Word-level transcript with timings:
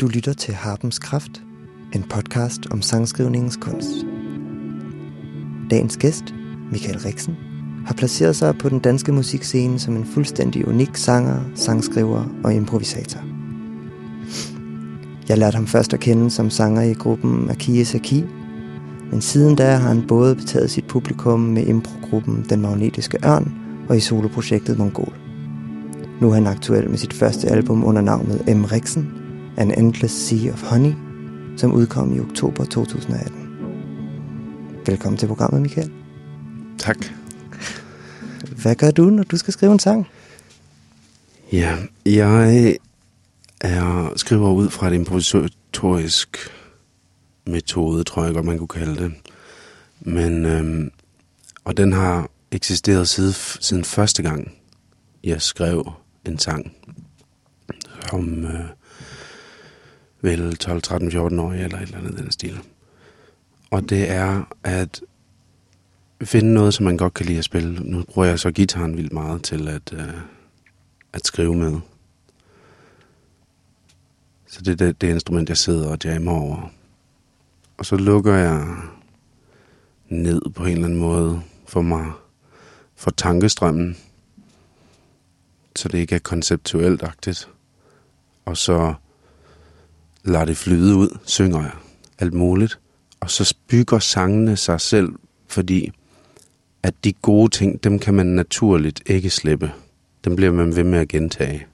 Du 0.00 0.06
lytter 0.06 0.32
til 0.32 0.54
Harpens 0.54 0.98
Kraft, 0.98 1.42
en 1.92 2.02
podcast 2.02 2.66
om 2.70 2.82
sangskrivningens 2.82 3.56
kunst. 3.56 4.06
Dagens 5.70 5.96
gæst, 5.96 6.34
Michael 6.72 6.98
Riksen, 6.98 7.36
har 7.86 7.94
placeret 7.94 8.36
sig 8.36 8.58
på 8.58 8.68
den 8.68 8.78
danske 8.78 9.12
musikscene 9.12 9.78
som 9.78 9.96
en 9.96 10.04
fuldstændig 10.04 10.68
unik 10.68 10.96
sanger, 10.96 11.40
sangskriver 11.54 12.24
og 12.44 12.54
improvisator. 12.54 13.20
Jeg 15.28 15.38
lærte 15.38 15.54
ham 15.54 15.66
først 15.66 15.94
at 15.94 16.00
kende 16.00 16.30
som 16.30 16.50
sanger 16.50 16.82
i 16.82 16.92
gruppen 16.92 17.50
Akie 17.50 17.84
Saki, 17.84 18.24
men 19.10 19.20
siden 19.20 19.56
da 19.56 19.76
har 19.76 19.88
han 19.88 20.06
både 20.06 20.34
betaget 20.34 20.70
sit 20.70 20.86
publikum 20.86 21.40
med 21.40 21.66
improgruppen 21.66 22.46
Den 22.50 22.60
Magnetiske 22.60 23.18
Ørn 23.24 23.52
og 23.88 23.96
i 23.96 24.00
soloprojektet 24.00 24.78
Mongol. 24.78 25.14
Nu 26.20 26.30
er 26.30 26.34
han 26.34 26.46
aktuel 26.46 26.90
med 26.90 26.98
sit 26.98 27.12
første 27.12 27.48
album 27.48 27.84
under 27.84 28.02
navnet 28.02 28.56
M. 28.56 28.64
Riksen, 28.64 29.17
An 29.58 29.78
Endless 29.78 30.14
Sea 30.14 30.52
of 30.52 30.62
Honey, 30.62 30.92
som 31.56 31.72
udkom 31.72 32.16
i 32.16 32.20
oktober 32.20 32.64
2018. 32.64 33.48
Velkommen 34.86 35.18
til 35.18 35.26
programmet, 35.26 35.62
Michael. 35.62 35.92
Tak. 36.78 36.96
Hvad 38.62 38.74
gør 38.74 38.90
du, 38.90 39.04
når 39.04 39.22
du 39.22 39.36
skal 39.36 39.52
skrive 39.52 39.72
en 39.72 39.78
sang? 39.78 40.06
Ja, 41.52 41.76
jeg 42.06 42.76
er 43.60 44.12
skriver 44.16 44.50
ud 44.50 44.70
fra 44.70 44.88
et 44.88 44.94
improvisatorisk 44.94 46.36
metode, 47.46 48.04
tror 48.04 48.24
jeg 48.24 48.34
godt, 48.34 48.46
man 48.46 48.58
kunne 48.58 48.68
kalde 48.68 49.02
det. 49.02 49.12
Men, 50.00 50.46
øhm, 50.46 50.90
og 51.64 51.76
den 51.76 51.92
har 51.92 52.28
eksisteret 52.50 53.08
siden, 53.08 53.34
siden 53.60 53.84
første 53.84 54.22
gang, 54.22 54.52
jeg 55.24 55.42
skrev 55.42 55.92
en 56.24 56.38
sang. 56.38 56.72
Om 58.12 58.44
øh, 58.44 58.77
vel 60.20 60.56
12, 60.56 60.82
13, 60.82 61.10
14 61.10 61.38
år 61.38 61.52
eller 61.52 61.76
et 61.76 61.82
eller 61.82 61.98
andet 61.98 62.18
den 62.18 62.30
stil. 62.30 62.60
Og 63.70 63.90
det 63.90 64.10
er 64.10 64.54
at 64.64 65.02
finde 66.22 66.54
noget, 66.54 66.74
som 66.74 66.84
man 66.84 66.96
godt 66.96 67.14
kan 67.14 67.26
lide 67.26 67.38
at 67.38 67.44
spille. 67.44 67.80
Nu 67.80 68.02
bruger 68.02 68.28
jeg 68.28 68.38
så 68.38 68.50
gitaren 68.50 68.96
vildt 68.96 69.12
meget 69.12 69.42
til 69.42 69.68
at, 69.68 69.92
øh, 69.92 70.20
at 71.12 71.26
skrive 71.26 71.56
med. 71.56 71.80
Så 74.46 74.62
det 74.62 74.72
er 74.72 74.86
det, 74.86 75.00
det 75.00 75.10
instrument, 75.10 75.48
jeg 75.48 75.56
sidder 75.56 75.90
og 75.90 75.98
jammer 76.04 76.32
over. 76.32 76.70
Og 77.76 77.86
så 77.86 77.96
lukker 77.96 78.34
jeg 78.34 78.76
ned 80.08 80.40
på 80.54 80.64
en 80.64 80.72
eller 80.72 80.84
anden 80.84 80.98
måde 80.98 81.42
for 81.66 81.82
mig, 81.82 82.12
for 82.96 83.10
tankestrømmen, 83.10 83.96
så 85.76 85.88
det 85.88 85.98
ikke 85.98 86.14
er 86.14 86.18
konceptuelt 86.18 87.02
agtigt. 87.02 87.48
Og 88.44 88.56
så 88.56 88.94
lader 90.28 90.44
det 90.44 90.56
flyde 90.56 90.96
ud, 90.96 91.18
synger 91.24 91.60
jeg 91.60 91.72
alt 92.18 92.34
muligt. 92.34 92.78
Og 93.20 93.30
så 93.30 93.56
bygger 93.68 93.98
sangene 93.98 94.56
sig 94.56 94.80
selv, 94.80 95.08
fordi 95.46 95.92
at 96.82 96.94
de 97.04 97.12
gode 97.12 97.50
ting, 97.50 97.84
dem 97.84 97.98
kan 97.98 98.14
man 98.14 98.26
naturligt 98.26 99.02
ikke 99.06 99.30
slippe. 99.30 99.72
Dem 100.24 100.36
bliver 100.36 100.52
man 100.52 100.76
ved 100.76 100.84
med 100.84 100.98
at 100.98 101.08
gentage. 101.08 101.66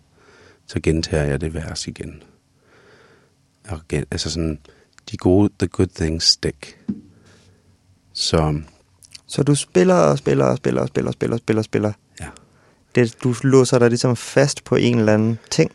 Så 0.66 0.80
gentager 0.80 1.24
jeg 1.24 1.40
det 1.40 1.54
vers 1.54 1.86
igen. 1.86 2.22
Og 3.68 3.80
gen, 3.88 4.04
altså 4.10 4.30
sådan, 4.30 4.58
de 5.10 5.16
gode, 5.16 5.50
the 5.58 5.68
good 5.68 5.86
things 5.86 6.24
stick. 6.24 6.78
Så... 8.12 8.60
Så 9.26 9.42
du 9.42 9.54
spiller 9.54 9.94
og 9.94 10.18
spiller 10.18 10.44
og 10.44 10.56
spiller 10.56 10.80
og 10.80 10.88
spiller 10.88 11.08
og 11.08 11.14
spiller 11.14 11.36
og 11.36 11.40
spiller 11.40 11.60
og 11.60 11.64
spiller. 11.64 11.92
Ja. 12.20 12.26
Det, 12.94 13.16
du 13.24 13.34
låser 13.42 13.78
dig 13.78 13.88
ligesom 13.88 14.16
fast 14.16 14.64
på 14.64 14.76
en 14.76 14.98
eller 14.98 15.14
anden 15.14 15.38
ting. 15.50 15.70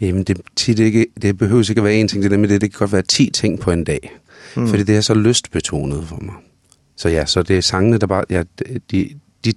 Jamen, 0.00 0.22
det, 0.22 0.40
tit 0.56 0.78
ikke, 0.78 1.06
det 1.22 1.38
behøver 1.38 1.70
ikke 1.70 1.80
at 1.80 1.84
være 1.84 2.02
én 2.04 2.06
ting, 2.06 2.22
det, 2.22 2.30
der 2.30 2.36
med 2.36 2.48
det, 2.48 2.60
det 2.60 2.72
kan 2.72 2.78
godt 2.78 2.92
være 2.92 3.02
10 3.02 3.30
ting 3.30 3.60
på 3.60 3.70
en 3.70 3.84
dag. 3.84 4.12
Mm. 4.56 4.68
Fordi 4.68 4.82
det 4.82 4.96
er 4.96 5.00
så 5.00 5.14
lystbetonet 5.14 6.04
for 6.08 6.18
mig. 6.22 6.34
Så 6.96 7.08
ja, 7.08 7.26
så 7.26 7.42
det 7.42 7.56
er 7.56 7.60
sangene, 7.60 7.98
der 7.98 8.06
bare... 8.06 8.24
Ja, 8.30 8.42
de, 8.90 9.08
de, 9.44 9.52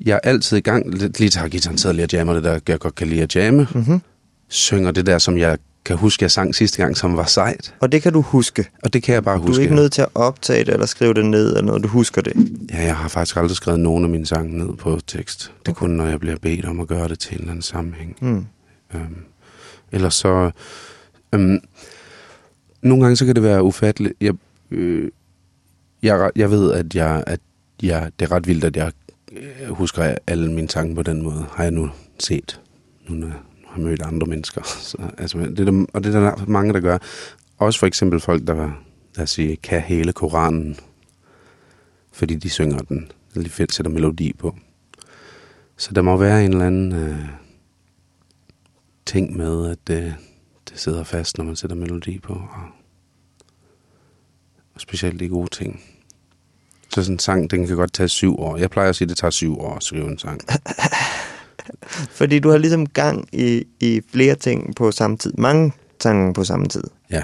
jeg 0.00 0.14
er 0.14 0.30
altid 0.30 0.56
i 0.56 0.60
gang, 0.60 0.94
lige 0.94 1.30
til 1.30 1.50
gitaren 1.50 1.78
sidder 1.78 1.96
lige 1.96 2.06
og 2.06 2.12
jammer 2.12 2.34
det 2.34 2.44
der, 2.44 2.58
jeg 2.68 2.78
godt 2.78 2.94
kan 2.94 3.06
lide 3.06 3.22
at 3.22 3.36
jamme. 3.36 3.68
Mm-hmm. 3.74 4.00
Synger 4.48 4.90
det 4.90 5.06
der, 5.06 5.18
som 5.18 5.38
jeg 5.38 5.58
kan 5.84 5.96
huske, 5.96 6.22
jeg 6.22 6.30
sang 6.30 6.54
sidste 6.54 6.82
gang, 6.82 6.96
som 6.96 7.16
var 7.16 7.24
sejt. 7.24 7.74
Og 7.80 7.92
det 7.92 8.02
kan 8.02 8.12
du 8.12 8.20
huske. 8.20 8.68
Og 8.82 8.92
det 8.92 9.02
kan 9.02 9.14
jeg 9.14 9.24
bare 9.24 9.38
huske. 9.38 9.52
Du 9.52 9.58
er 9.58 9.62
ikke 9.62 9.74
nødt 9.74 9.92
til 9.92 10.02
at 10.02 10.08
optage 10.14 10.64
det, 10.64 10.72
eller 10.72 10.86
skrive 10.86 11.14
det 11.14 11.26
ned, 11.26 11.48
eller 11.48 11.62
noget, 11.62 11.82
du 11.82 11.88
husker 11.88 12.22
det. 12.22 12.32
Ja, 12.72 12.82
jeg 12.82 12.96
har 12.96 13.08
faktisk 13.08 13.36
aldrig 13.36 13.56
skrevet 13.56 13.80
nogen 13.80 14.04
af 14.04 14.10
mine 14.10 14.26
sange 14.26 14.58
ned 14.58 14.76
på 14.76 14.98
tekst. 15.06 15.52
Det 15.66 15.72
er 15.72 15.74
kun, 15.74 15.90
når 15.90 16.06
jeg 16.06 16.20
bliver 16.20 16.36
bedt 16.42 16.64
om 16.64 16.80
at 16.80 16.88
gøre 16.88 17.08
det 17.08 17.18
til 17.18 17.32
en 17.32 17.38
eller 17.38 17.50
anden 17.50 17.62
sammenhæng. 17.62 18.16
Mm. 18.20 18.44
Øhm, 18.94 19.24
eller 19.92 20.08
så... 20.08 20.50
Øhm, 21.32 21.58
nogle 22.82 23.02
gange 23.02 23.16
så 23.16 23.26
kan 23.26 23.34
det 23.34 23.42
være 23.42 23.62
ufatteligt. 23.62 24.14
Jeg, 24.20 24.34
øh, 24.70 25.10
jeg, 26.02 26.30
jeg 26.36 26.50
ved, 26.50 26.72
at, 26.72 26.94
jeg, 26.94 27.24
at 27.26 27.40
jeg, 27.82 28.10
det 28.18 28.24
er 28.24 28.32
ret 28.32 28.46
vildt, 28.46 28.64
at 28.64 28.76
jeg 28.76 28.92
øh, 29.32 29.68
husker 29.70 30.14
alle 30.26 30.52
mine 30.52 30.70
sange 30.70 30.94
på 30.94 31.02
den 31.02 31.22
måde. 31.22 31.46
Har 31.52 31.62
jeg 31.62 31.72
nu 31.72 31.90
set, 32.18 32.60
nu 33.08 33.14
når 33.14 33.26
jeg 33.26 33.36
har 33.66 33.80
mødt 33.80 34.02
andre 34.02 34.26
mennesker. 34.26 34.62
Så, 34.88 34.96
altså, 35.18 35.38
det 35.38 35.60
er 35.60 35.64
der, 35.64 35.86
og 35.92 36.04
det 36.04 36.14
er 36.14 36.20
der 36.20 36.46
mange, 36.46 36.72
der 36.72 36.80
gør. 36.80 36.98
Også 37.58 37.78
for 37.78 37.86
eksempel 37.86 38.20
folk, 38.20 38.46
der, 38.46 38.70
der 39.16 39.24
siger, 39.24 39.56
kan 39.62 39.80
hele 39.80 40.12
Koranen, 40.12 40.76
fordi 42.12 42.34
de 42.34 42.50
synger 42.50 42.78
den. 42.78 43.12
Eller 43.34 43.48
de 43.48 43.72
sætter 43.72 43.92
melodi 43.92 44.32
på. 44.32 44.56
Så 45.76 45.94
der 45.94 46.02
må 46.02 46.16
være 46.16 46.44
en 46.44 46.52
eller 46.52 46.66
anden 46.66 46.92
øh, 46.92 47.18
ting 49.08 49.36
med, 49.36 49.70
at 49.70 49.78
det, 49.86 50.14
det 50.70 50.80
sidder 50.80 51.04
fast, 51.04 51.38
når 51.38 51.44
man 51.44 51.56
sætter 51.56 51.76
melodi 51.76 52.18
på. 52.18 52.32
Og, 52.32 52.64
og 54.74 54.80
specielt 54.80 55.20
de 55.20 55.28
gode 55.28 55.50
ting. 55.50 55.82
Så 56.88 57.02
sådan 57.02 57.14
en 57.14 57.18
sang, 57.18 57.50
den 57.50 57.66
kan 57.66 57.76
godt 57.76 57.92
tage 57.92 58.08
syv 58.08 58.38
år. 58.38 58.56
Jeg 58.56 58.70
plejer 58.70 58.88
at 58.88 58.96
sige, 58.96 59.06
at 59.06 59.08
det 59.08 59.16
tager 59.18 59.30
syv 59.30 59.60
år 59.60 59.74
at 59.74 59.82
skrive 59.82 60.06
en 60.06 60.18
sang. 60.18 60.40
Fordi 62.18 62.38
du 62.38 62.50
har 62.50 62.58
ligesom 62.58 62.86
gang 62.86 63.28
i, 63.32 63.64
i 63.80 64.00
flere 64.12 64.34
ting 64.34 64.76
på 64.76 64.90
samme 64.90 65.16
tid. 65.16 65.32
Mange 65.38 65.72
sange 66.02 66.34
på 66.34 66.44
samme 66.44 66.66
tid. 66.66 66.84
Ja. 67.10 67.22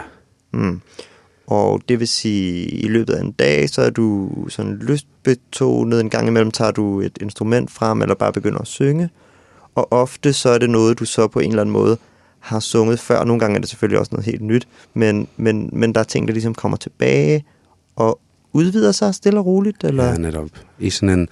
Mm. 0.52 0.80
Og 1.46 1.80
det 1.88 2.00
vil 2.00 2.08
sige, 2.08 2.66
i 2.66 2.88
løbet 2.88 3.14
af 3.14 3.20
en 3.20 3.32
dag, 3.32 3.70
så 3.70 3.82
er 3.82 3.90
du 3.90 4.30
sådan 4.48 4.76
lystbetonet. 4.76 6.00
En 6.00 6.10
gang 6.10 6.28
imellem 6.28 6.50
tager 6.50 6.70
du 6.70 7.00
et 7.00 7.18
instrument 7.20 7.70
frem, 7.70 8.02
eller 8.02 8.14
bare 8.14 8.32
begynder 8.32 8.58
at 8.58 8.66
synge. 8.66 9.10
Og 9.74 9.92
ofte 9.92 10.32
så 10.32 10.48
er 10.48 10.58
det 10.58 10.70
noget, 10.70 10.98
du 10.98 11.04
så 11.04 11.28
på 11.28 11.40
en 11.40 11.50
eller 11.50 11.62
anden 11.62 11.72
måde 11.72 11.98
har 12.38 12.60
sunget 12.60 13.00
før. 13.00 13.24
Nogle 13.24 13.40
gange 13.40 13.56
er 13.56 13.60
det 13.60 13.68
selvfølgelig 13.68 13.98
også 13.98 14.12
noget 14.12 14.26
helt 14.26 14.42
nyt. 14.42 14.68
Men, 14.94 15.28
men, 15.36 15.70
men 15.72 15.94
der 15.94 16.00
er 16.00 16.04
ting, 16.04 16.28
der 16.28 16.32
ligesom 16.32 16.54
kommer 16.54 16.76
tilbage 16.76 17.44
og 17.96 18.20
udvider 18.52 18.92
sig 18.92 19.14
stille 19.14 19.38
og 19.38 19.46
roligt. 19.46 19.84
Eller? 19.84 20.04
Ja, 20.04 20.16
netop. 20.16 20.48
I 20.78 20.90
sådan 20.90 21.18
en... 21.18 21.28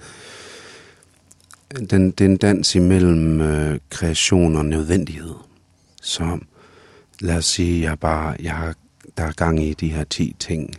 Den, 1.89 2.11
det 2.11 2.21
er 2.21 2.25
en 2.25 2.37
dans 2.37 2.75
imellem 2.75 3.41
øh, 3.41 3.79
kreation 3.89 4.55
og 4.55 4.65
nødvendighed. 4.65 5.33
Så 6.01 6.39
lad 7.19 7.37
os 7.37 7.45
sige, 7.45 7.81
jeg 7.81 7.99
bare, 7.99 8.35
jeg 8.39 8.53
har, 8.53 8.75
der 9.17 9.23
er 9.23 9.31
gang 9.31 9.63
i 9.63 9.73
de 9.73 9.89
her 9.89 10.03
10 10.03 10.35
ting 10.39 10.73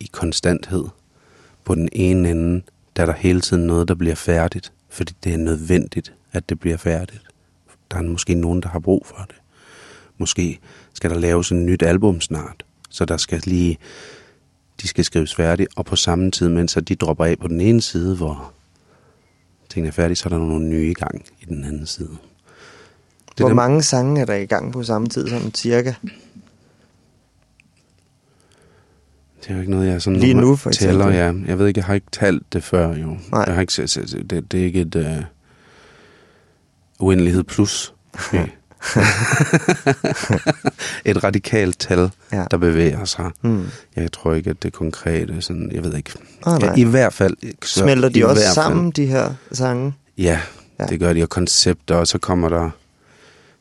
i 0.00 0.08
konstanthed. 0.12 0.84
På 1.64 1.74
den 1.74 1.88
ene 1.92 2.30
ende, 2.30 2.62
der 2.96 3.02
er 3.02 3.06
der 3.06 3.12
hele 3.12 3.40
tiden 3.40 3.66
noget, 3.66 3.88
der 3.88 3.94
bliver 3.94 4.14
færdigt, 4.14 4.72
fordi 4.90 5.14
det 5.24 5.32
er 5.32 5.36
nødvendigt, 5.36 6.12
at 6.36 6.48
det 6.48 6.60
bliver 6.60 6.76
færdigt. 6.76 7.22
Der 7.90 7.96
er 7.96 8.02
måske 8.02 8.34
nogen, 8.34 8.62
der 8.62 8.68
har 8.68 8.78
brug 8.78 9.06
for 9.06 9.24
det. 9.28 9.36
Måske 10.18 10.58
skal 10.92 11.10
der 11.10 11.18
laves 11.18 11.50
en 11.50 11.66
nyt 11.66 11.82
album 11.82 12.20
snart, 12.20 12.64
så 12.90 13.04
der 13.04 13.16
skal 13.16 13.42
lige, 13.44 13.78
de 14.82 14.88
skal 14.88 15.04
skrives 15.04 15.34
færdigt, 15.34 15.68
og 15.76 15.84
på 15.84 15.96
samme 15.96 16.30
tid, 16.30 16.48
mens 16.48 16.78
de 16.88 16.94
dropper 16.94 17.24
af 17.24 17.38
på 17.38 17.48
den 17.48 17.60
ene 17.60 17.82
side, 17.82 18.16
hvor 18.16 18.52
tingene 19.68 19.88
er 19.88 19.92
færdige, 19.92 20.16
så 20.16 20.28
er 20.28 20.30
der 20.30 20.38
nogle 20.38 20.68
nye 20.68 20.90
i 20.90 20.94
gang 20.94 21.24
i 21.40 21.44
den 21.44 21.64
anden 21.64 21.86
side. 21.86 22.08
Det 23.28 23.38
Hvor 23.38 23.48
dem... 23.48 23.56
mange 23.56 23.82
sange 23.82 24.20
er 24.20 24.24
der 24.24 24.34
i 24.34 24.46
gang 24.46 24.72
på 24.72 24.82
samme 24.82 25.08
tid, 25.08 25.28
sådan 25.28 25.54
cirka? 25.54 25.94
Det 29.40 29.50
er 29.50 29.54
jo 29.54 29.60
ikke 29.60 29.72
noget, 29.72 29.86
jeg 29.86 30.02
sådan 30.02 30.20
Lige 30.20 30.34
nu, 30.34 30.56
for 30.56 30.70
tæller, 30.70 31.08
ja. 31.08 31.32
Jeg 31.46 31.58
ved 31.58 31.66
ikke, 31.66 31.78
jeg 31.78 31.84
har 31.84 31.94
ikke 31.94 32.10
talt 32.12 32.52
det 32.52 32.64
før, 32.64 32.96
jo. 32.96 33.16
Nej. 33.32 33.44
Jeg 33.46 33.54
har 33.54 33.60
ikke, 33.60 33.72
det, 34.30 34.52
det 34.52 34.60
er 34.60 34.64
ikke 34.64 34.80
et 34.80 34.94
uh, 34.94 35.24
uendelighed 36.98 37.42
plus. 37.44 37.94
Okay. 38.14 38.46
et 41.04 41.24
radikalt 41.24 41.78
tal, 41.78 42.10
Ja. 42.32 42.44
der 42.50 42.56
bevæger 42.56 43.04
sig. 43.04 43.30
Mm. 43.42 43.64
Jeg 43.96 44.12
tror 44.12 44.34
ikke, 44.34 44.50
at 44.50 44.62
det 44.62 44.72
konkrete, 44.72 45.42
sådan, 45.42 45.70
jeg 45.72 45.84
ved 45.84 45.94
ikke. 45.96 46.10
Nej. 46.46 46.58
ja, 46.62 46.74
I 46.76 46.84
hvert 46.84 47.12
fald. 47.12 47.36
Så, 47.64 47.80
Smelter 47.80 48.08
de 48.08 48.24
også 48.26 48.34
hvert 48.34 48.44
fald- 48.46 48.54
sammen, 48.54 48.90
de 48.90 49.06
her 49.06 49.34
sange? 49.52 49.92
Ja, 50.18 50.40
Ja. 50.80 50.86
det 50.86 51.00
gør 51.00 51.12
de, 51.12 51.22
og 51.22 51.28
koncepter, 51.28 51.94
og 51.96 52.06
så 52.06 52.18
kommer 52.18 52.48
der... 52.48 52.70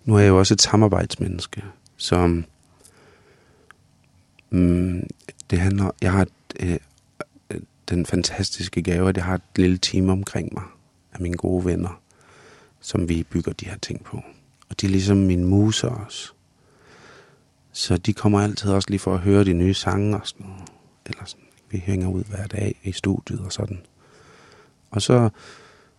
Nu 0.06 0.16
er 0.16 0.20
jeg 0.20 0.28
jo 0.28 0.40
også 0.40 0.54
et 0.54 0.62
samarbejdsmenneske, 0.62 1.64
så... 1.98 2.42
Mm, 4.50 5.04
det 5.50 5.60
handler... 5.60 5.92
Jeg 6.02 6.12
har 6.12 6.22
et, 6.22 6.30
øh, 6.60 6.78
den 7.90 8.06
fantastiske 8.06 8.82
gave, 8.82 9.10
at 9.10 9.18
jeg 9.18 9.26
har 9.26 9.36
et 9.36 9.42
lille 9.56 9.78
team 9.78 10.10
omkring 10.10 10.54
mig 10.54 10.64
af 11.14 11.22
mine 11.22 11.38
gode 11.38 11.66
venner, 11.66 12.00
som 12.86 13.10
vi 13.10 13.24
bygger 13.24 13.54
de 13.54 13.66
her 13.66 13.78
ting 13.78 14.04
på. 14.04 14.22
Og 14.70 14.82
de 14.82 14.86
er 14.86 14.90
ligesom 14.90 15.18
min 15.18 15.44
muser 15.44 15.88
også. 15.88 16.34
Så 17.72 17.98
de 17.98 18.14
kommer 18.14 18.40
altid 18.40 18.72
også 18.72 18.90
lige 18.90 19.00
for 19.00 19.14
at 19.14 19.20
høre 19.20 19.44
de 19.44 19.54
nye 19.54 19.74
sange 19.74 20.18
og 20.18 20.28
sådan 20.28 20.46
noget. 20.46 20.70
Eller 21.06 21.26
sådan. 21.26 21.46
Vi 21.70 21.78
hænger 21.78 22.08
ud 22.08 22.24
hver 22.24 22.48
dag 22.48 22.76
i 22.84 22.92
studiet 22.92 23.40
og 23.40 23.52
sådan. 23.52 23.80
Og 24.92 25.02
så 25.02 25.30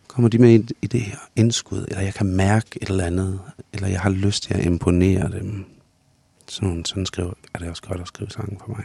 kommer 0.08 0.28
de 0.28 0.38
med 0.38 0.54
et, 0.54 0.72
i 0.82 0.86
det 0.86 1.00
her 1.00 1.18
indskud, 1.36 1.84
eller 1.88 2.00
jeg 2.00 2.14
kan 2.14 2.26
mærke 2.26 2.66
et 2.82 2.88
eller 2.88 3.04
andet, 3.04 3.40
eller 3.72 3.88
jeg 3.88 4.00
har 4.00 4.10
lyst 4.10 4.42
til 4.42 4.54
at 4.54 4.64
imponere 4.64 5.30
dem. 5.32 5.64
Sådan, 6.48 6.84
sådan 6.84 7.06
skriver, 7.06 7.32
er 7.54 7.58
det 7.58 7.68
også 7.68 7.82
godt 7.82 8.00
at 8.00 8.08
skrive 8.08 8.30
sange 8.30 8.58
for 8.60 8.68
mig. 8.68 8.84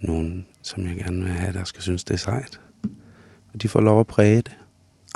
Nogen, 0.00 0.46
som 0.62 0.86
jeg 0.86 0.96
gerne 0.96 1.24
vil 1.24 1.32
have, 1.32 1.52
der 1.52 1.64
skal 1.64 1.82
synes, 1.82 2.04
det 2.04 2.14
er 2.14 2.18
sejt. 2.18 2.60
Og 3.54 3.62
de 3.62 3.68
får 3.68 3.80
lov 3.80 4.00
at 4.00 4.06
præge 4.06 4.36
det. 4.36 4.56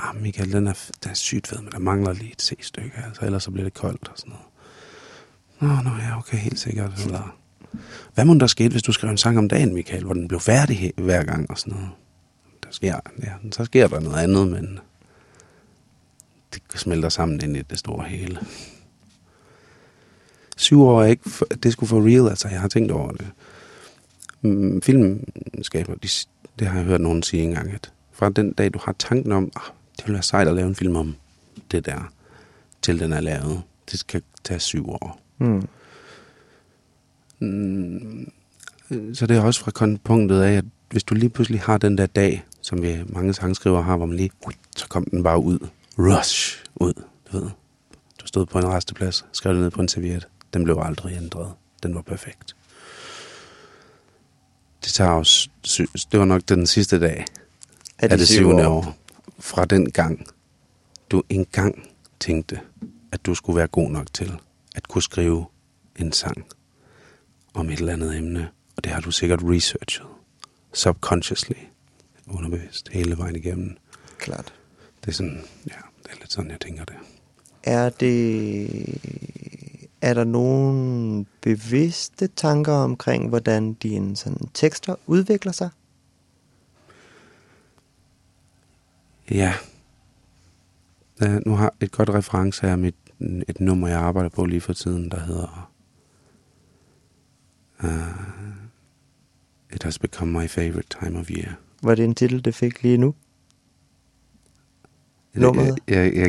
Ah, 0.02 0.22
Michael, 0.22 0.52
den 0.52 0.66
er, 0.66 0.90
den 1.02 1.10
er 1.10 1.14
sygt 1.14 1.46
fed, 1.46 1.58
men 1.58 1.72
der 1.72 1.78
mangler 1.78 2.12
lige 2.12 2.32
et 2.32 2.42
C-stykke, 2.42 3.02
altså, 3.06 3.24
ellers 3.24 3.42
så 3.42 3.50
bliver 3.50 3.64
det 3.64 3.74
koldt 3.74 4.08
og 4.08 4.18
sådan 4.18 4.32
noget. 4.32 4.46
Nå, 5.84 5.90
nå, 5.90 5.96
ja, 5.96 6.18
okay, 6.18 6.36
helt 6.36 6.58
sikkert. 6.58 6.92
Eller, 7.04 7.36
hvad 8.14 8.24
må 8.24 8.34
der 8.34 8.46
ske, 8.46 8.68
hvis 8.68 8.82
du 8.82 8.92
skrev 8.92 9.10
en 9.10 9.18
sang 9.18 9.38
om 9.38 9.48
dagen, 9.48 9.74
Michael, 9.74 10.04
hvor 10.04 10.14
den 10.14 10.28
blev 10.28 10.40
færdig 10.40 10.92
hver 10.96 11.24
gang 11.24 11.50
og 11.50 11.58
sådan 11.58 11.72
noget? 11.72 11.90
Der 12.62 12.68
sker, 12.70 13.00
ja, 13.22 13.32
så 13.52 13.64
sker 13.64 13.88
der 13.88 14.00
noget 14.00 14.22
andet, 14.22 14.48
men 14.48 14.78
det 16.52 16.62
smelter 16.80 17.08
sammen 17.08 17.40
ind 17.40 17.56
i 17.56 17.62
det 17.62 17.78
store 17.78 18.04
hele. 18.04 18.38
Syv 20.56 20.82
år 20.82 21.02
er 21.02 21.06
ikke, 21.06 21.30
for, 21.30 21.44
det 21.44 21.72
skulle 21.72 21.88
for 21.88 22.06
real, 22.06 22.28
altså 22.28 22.48
jeg 22.48 22.60
har 22.60 22.68
tænkt 22.68 22.92
over 22.92 23.12
det. 23.12 23.26
Mm, 24.42 24.82
Filmskaber, 24.82 25.94
de, 25.94 26.08
det 26.58 26.66
har 26.66 26.76
jeg 26.76 26.84
hørt 26.84 27.00
nogen 27.00 27.22
sige 27.22 27.42
engang, 27.42 27.72
at 27.72 27.92
fra 28.12 28.30
den 28.30 28.52
dag, 28.52 28.74
du 28.74 28.78
har 28.84 28.94
tanken 28.98 29.32
om, 29.32 29.52
ah, 29.56 29.62
det 29.96 30.06
vil 30.06 30.12
være 30.12 30.22
sejt 30.22 30.48
at 30.48 30.54
lave 30.54 30.68
en 30.68 30.74
film 30.74 30.96
om 30.96 31.16
det 31.70 31.86
der, 31.86 32.12
til 32.82 33.00
den 33.00 33.12
er 33.12 33.20
lavet, 33.20 33.62
det 33.90 33.98
skal 33.98 34.22
tage 34.44 34.60
syv 34.60 34.90
år. 34.90 35.20
Mm. 35.38 35.68
Mm, 37.40 38.32
så 39.14 39.26
det 39.26 39.36
er 39.36 39.40
også 39.40 39.60
fra 39.60 39.96
punktet 40.04 40.42
af, 40.42 40.52
at 40.52 40.64
hvis 40.90 41.04
du 41.04 41.14
lige 41.14 41.30
pludselig 41.30 41.60
har 41.60 41.78
den 41.78 41.98
der 41.98 42.06
dag, 42.06 42.44
som 42.60 42.82
vi 42.82 43.02
mange 43.06 43.34
sangskriver 43.34 43.82
har, 43.82 43.96
hvor 43.96 44.06
man 44.06 44.16
lige, 44.16 44.30
så 44.76 44.88
kom 44.88 45.04
den 45.04 45.22
bare 45.22 45.38
ud. 45.38 45.58
Rush 45.98 46.64
ud, 46.74 46.92
du 47.32 47.38
ved. 47.38 47.50
Du 48.20 48.26
stod 48.26 48.46
på 48.46 48.58
en 48.58 48.68
resteplads, 48.68 49.24
skrev 49.32 49.52
det 49.52 49.62
ned 49.62 49.70
på 49.70 49.80
en 49.80 49.88
serviet. 49.88 50.28
Den 50.54 50.64
blev 50.64 50.78
aldrig 50.82 51.16
ændret. 51.16 51.52
Den 51.82 51.94
var 51.94 52.02
perfekt. 52.02 52.56
Det 54.84 54.92
tager 54.92 55.10
også, 55.10 55.48
det 56.12 56.20
var 56.20 56.24
nok 56.24 56.42
den 56.48 56.66
sidste 56.66 57.00
dag 57.00 57.24
af 57.98 58.08
det 58.18 58.28
syvende 58.28 58.68
år. 58.68 58.76
år. 58.76 58.96
Fra 59.42 59.64
den 59.64 59.90
gang, 59.90 60.26
du 61.10 61.22
engang 61.28 61.88
tænkte, 62.20 62.60
at 63.12 63.26
du 63.26 63.34
skulle 63.34 63.56
være 63.56 63.66
god 63.66 63.90
nok 63.90 64.12
til 64.12 64.32
at 64.74 64.88
kunne 64.88 65.02
skrive 65.02 65.46
en 65.96 66.12
sang 66.12 66.46
om 67.54 67.70
et 67.70 67.78
eller 67.78 67.92
andet 67.92 68.16
emne. 68.16 68.48
Og 68.76 68.84
det 68.84 68.92
har 68.92 69.00
du 69.00 69.10
sikkert 69.10 69.40
researchet. 69.42 70.06
Subconsciously. 70.72 71.54
Underbevidst. 72.26 72.88
Hele 72.88 73.18
vejen 73.18 73.36
igennem. 73.36 73.76
Klart. 74.18 74.54
Det 75.00 75.08
er 75.08 75.12
sådan, 75.12 75.42
ja, 75.66 75.76
det 76.02 76.10
er 76.12 76.16
lidt 76.20 76.32
sådan, 76.32 76.50
jeg 76.50 76.60
tænker 76.60 76.84
det. 76.84 76.96
Er 77.62 77.88
det... 77.88 79.00
Er 80.00 80.14
der 80.14 80.24
nogle 80.24 81.24
bevidste 81.40 82.26
tanker 82.26 82.72
omkring, 82.72 83.28
hvordan 83.28 83.72
dine 83.72 84.16
sådan, 84.16 84.48
tekster 84.54 84.94
udvikler 85.06 85.52
sig? 85.52 85.70
Ja. 89.32 89.54
ja. 91.20 91.38
Nu 91.46 91.54
har 91.54 91.74
et 91.80 91.92
godt 91.92 92.10
reference 92.10 92.66
her 92.66 92.76
mit, 92.76 92.94
et 93.48 93.60
nummer, 93.60 93.88
jeg 93.88 93.98
arbejder 93.98 94.28
på 94.28 94.44
lige 94.44 94.60
for 94.60 94.72
tiden, 94.72 95.10
der 95.10 95.20
hedder 95.20 95.70
uh, 97.84 97.90
It 99.74 99.82
has 99.82 99.98
become 99.98 100.40
my 100.40 100.48
favorite 100.48 100.88
time 101.00 101.18
of 101.18 101.30
year. 101.30 101.54
Var 101.82 101.94
det 101.94 102.04
en 102.04 102.14
titel, 102.14 102.44
det 102.44 102.54
fik 102.54 102.82
lige 102.82 102.96
nu? 102.96 103.14
Nummeret? 105.34 105.78
Ja, 105.88 106.04
ja, 106.04 106.28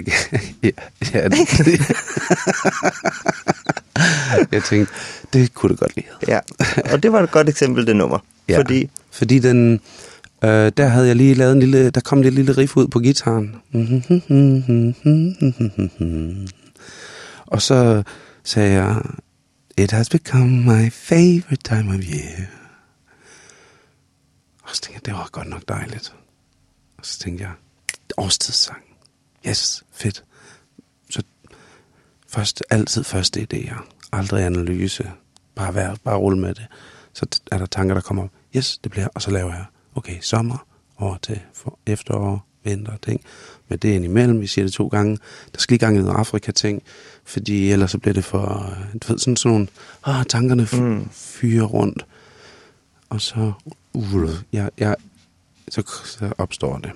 ja, 0.63 0.69
ja, 1.13 1.29
jeg 4.51 4.63
tænkte, 4.63 4.93
det 5.33 5.53
kunne 5.53 5.69
det 5.69 5.79
godt 5.79 5.95
lide. 5.95 6.07
Ja, 6.27 6.39
og 6.91 7.03
det 7.03 7.11
var 7.11 7.21
et 7.21 7.31
godt 7.31 7.49
eksempel, 7.49 7.87
det 7.87 7.95
nummer. 7.95 8.19
Ja, 8.49 8.57
Fordi, 8.57 8.89
fordi 9.11 9.39
den, 9.39 9.81
øh, 10.43 10.71
der 10.77 10.87
havde 10.87 11.07
jeg 11.07 11.15
lige 11.15 11.33
lavet 11.33 11.53
en 11.53 11.59
lille, 11.59 11.89
der 11.89 12.01
kom 12.01 12.21
lidt 12.21 12.35
lille 12.35 12.57
riff 12.57 12.77
ud 12.77 12.87
på 12.87 12.99
gitaren. 12.99 13.55
Og 17.45 17.61
så 17.61 18.03
sagde 18.43 18.73
jeg, 18.73 19.01
It 19.77 19.91
has 19.91 20.09
become 20.09 20.49
my 20.49 20.91
favorite 20.91 21.63
time 21.63 21.89
of 21.89 21.99
year. 22.13 22.47
Og 24.63 24.69
så 24.75 24.81
tænkte 24.81 24.93
jeg, 24.93 25.05
det 25.05 25.13
var 25.13 25.29
godt 25.31 25.47
nok 25.47 25.63
dejligt. 25.67 26.15
Og 26.97 27.05
så 27.05 27.19
tænkte 27.19 27.43
jeg, 27.43 27.51
årstidssang. 28.17 28.83
Yes, 29.47 29.83
fedt. 29.91 30.23
Så 31.09 31.23
først, 32.27 32.63
altid 32.69 33.03
første 33.03 33.47
idéer. 33.53 33.83
Aldrig 34.11 34.45
analyse. 34.45 35.11
Bare, 35.55 35.75
vær, 35.75 35.95
bare 36.03 36.17
rulle 36.17 36.39
med 36.39 36.55
det. 36.55 36.67
Så 37.13 37.25
er 37.51 37.57
der 37.57 37.65
tanker, 37.65 37.93
der 37.93 38.01
kommer, 38.01 38.27
yes, 38.55 38.77
det 38.77 38.91
bliver, 38.91 39.07
og 39.15 39.21
så 39.21 39.31
laver 39.31 39.53
jeg, 39.53 39.65
okay, 39.95 40.17
sommer, 40.21 40.65
over 40.97 41.17
til 41.21 41.39
for 41.53 41.79
efterår, 41.85 42.45
vinter, 42.63 42.93
ting. 43.01 43.21
Men 43.67 43.79
det 43.79 43.91
er 43.91 43.95
indimellem, 43.95 44.41
vi 44.41 44.47
siger 44.47 44.65
det 44.65 44.73
to 44.73 44.87
gange. 44.87 45.17
Der 45.53 45.59
skal 45.59 45.73
lige 45.73 45.85
gang 45.85 45.97
i 45.97 45.99
noget 46.01 46.15
Afrika-ting, 46.15 46.83
fordi 47.23 47.71
ellers 47.71 47.91
så 47.91 47.97
bliver 47.97 48.13
det 48.13 48.25
for, 48.25 48.75
du 48.93 49.07
ved, 49.07 49.19
sådan, 49.19 49.35
sådan 49.35 49.51
nogle, 49.51 49.67
ah, 50.05 50.25
tankerne 50.25 50.67
Mm. 50.73 51.09
fyrer 51.11 51.65
rundt. 51.65 52.05
Og 53.09 53.21
så, 53.21 53.51
uh, 53.93 54.29
jeg, 54.53 54.69
jeg, 54.77 54.95
så, 55.69 55.83
så 56.05 56.33
opstår 56.37 56.77
det. 56.77 56.91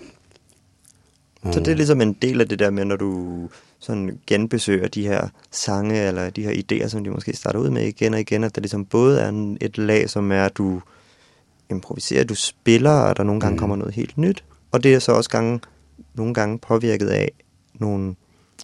så 1.53 1.59
det 1.59 1.67
er 1.67 1.75
ligesom 1.75 2.01
en 2.01 2.13
del 2.13 2.41
af 2.41 2.49
det 2.49 2.59
der 2.59 2.69
med, 2.69 2.85
når 2.85 2.95
du 2.95 3.49
sådan 3.79 4.19
genbesøger 4.27 4.87
de 4.87 5.07
her 5.07 5.27
sange, 5.51 6.07
eller 6.07 6.29
de 6.29 6.43
her 6.43 6.51
idéer, 6.51 6.87
som 6.87 7.03
de 7.03 7.09
måske 7.09 7.35
starter 7.35 7.59
ud 7.59 7.69
med 7.69 7.87
igen 7.87 8.13
og 8.13 8.19
igen, 8.19 8.43
at 8.43 8.55
der 8.55 8.61
ligesom 8.61 8.85
både 8.85 9.21
er 9.21 9.55
et 9.61 9.77
lag, 9.77 10.09
som 10.09 10.31
er, 10.31 10.45
at 10.45 10.57
du 10.57 10.81
improviserer, 11.71 12.23
du 12.23 12.35
spiller, 12.35 12.91
og 12.91 13.17
der 13.17 13.23
nogle 13.23 13.41
gange 13.41 13.51
Mm. 13.51 13.55
mm. 13.55 13.59
kommer 13.59 13.75
noget 13.75 13.93
helt 13.93 14.17
nyt, 14.17 14.43
og 14.71 14.83
det 14.83 14.93
er 14.93 14.99
så 14.99 15.11
også 15.11 15.29
gange, 15.29 15.59
nogle 16.15 16.33
gange 16.33 16.59
påvirket 16.59 17.07
af 17.07 17.31
nogle 17.73 18.15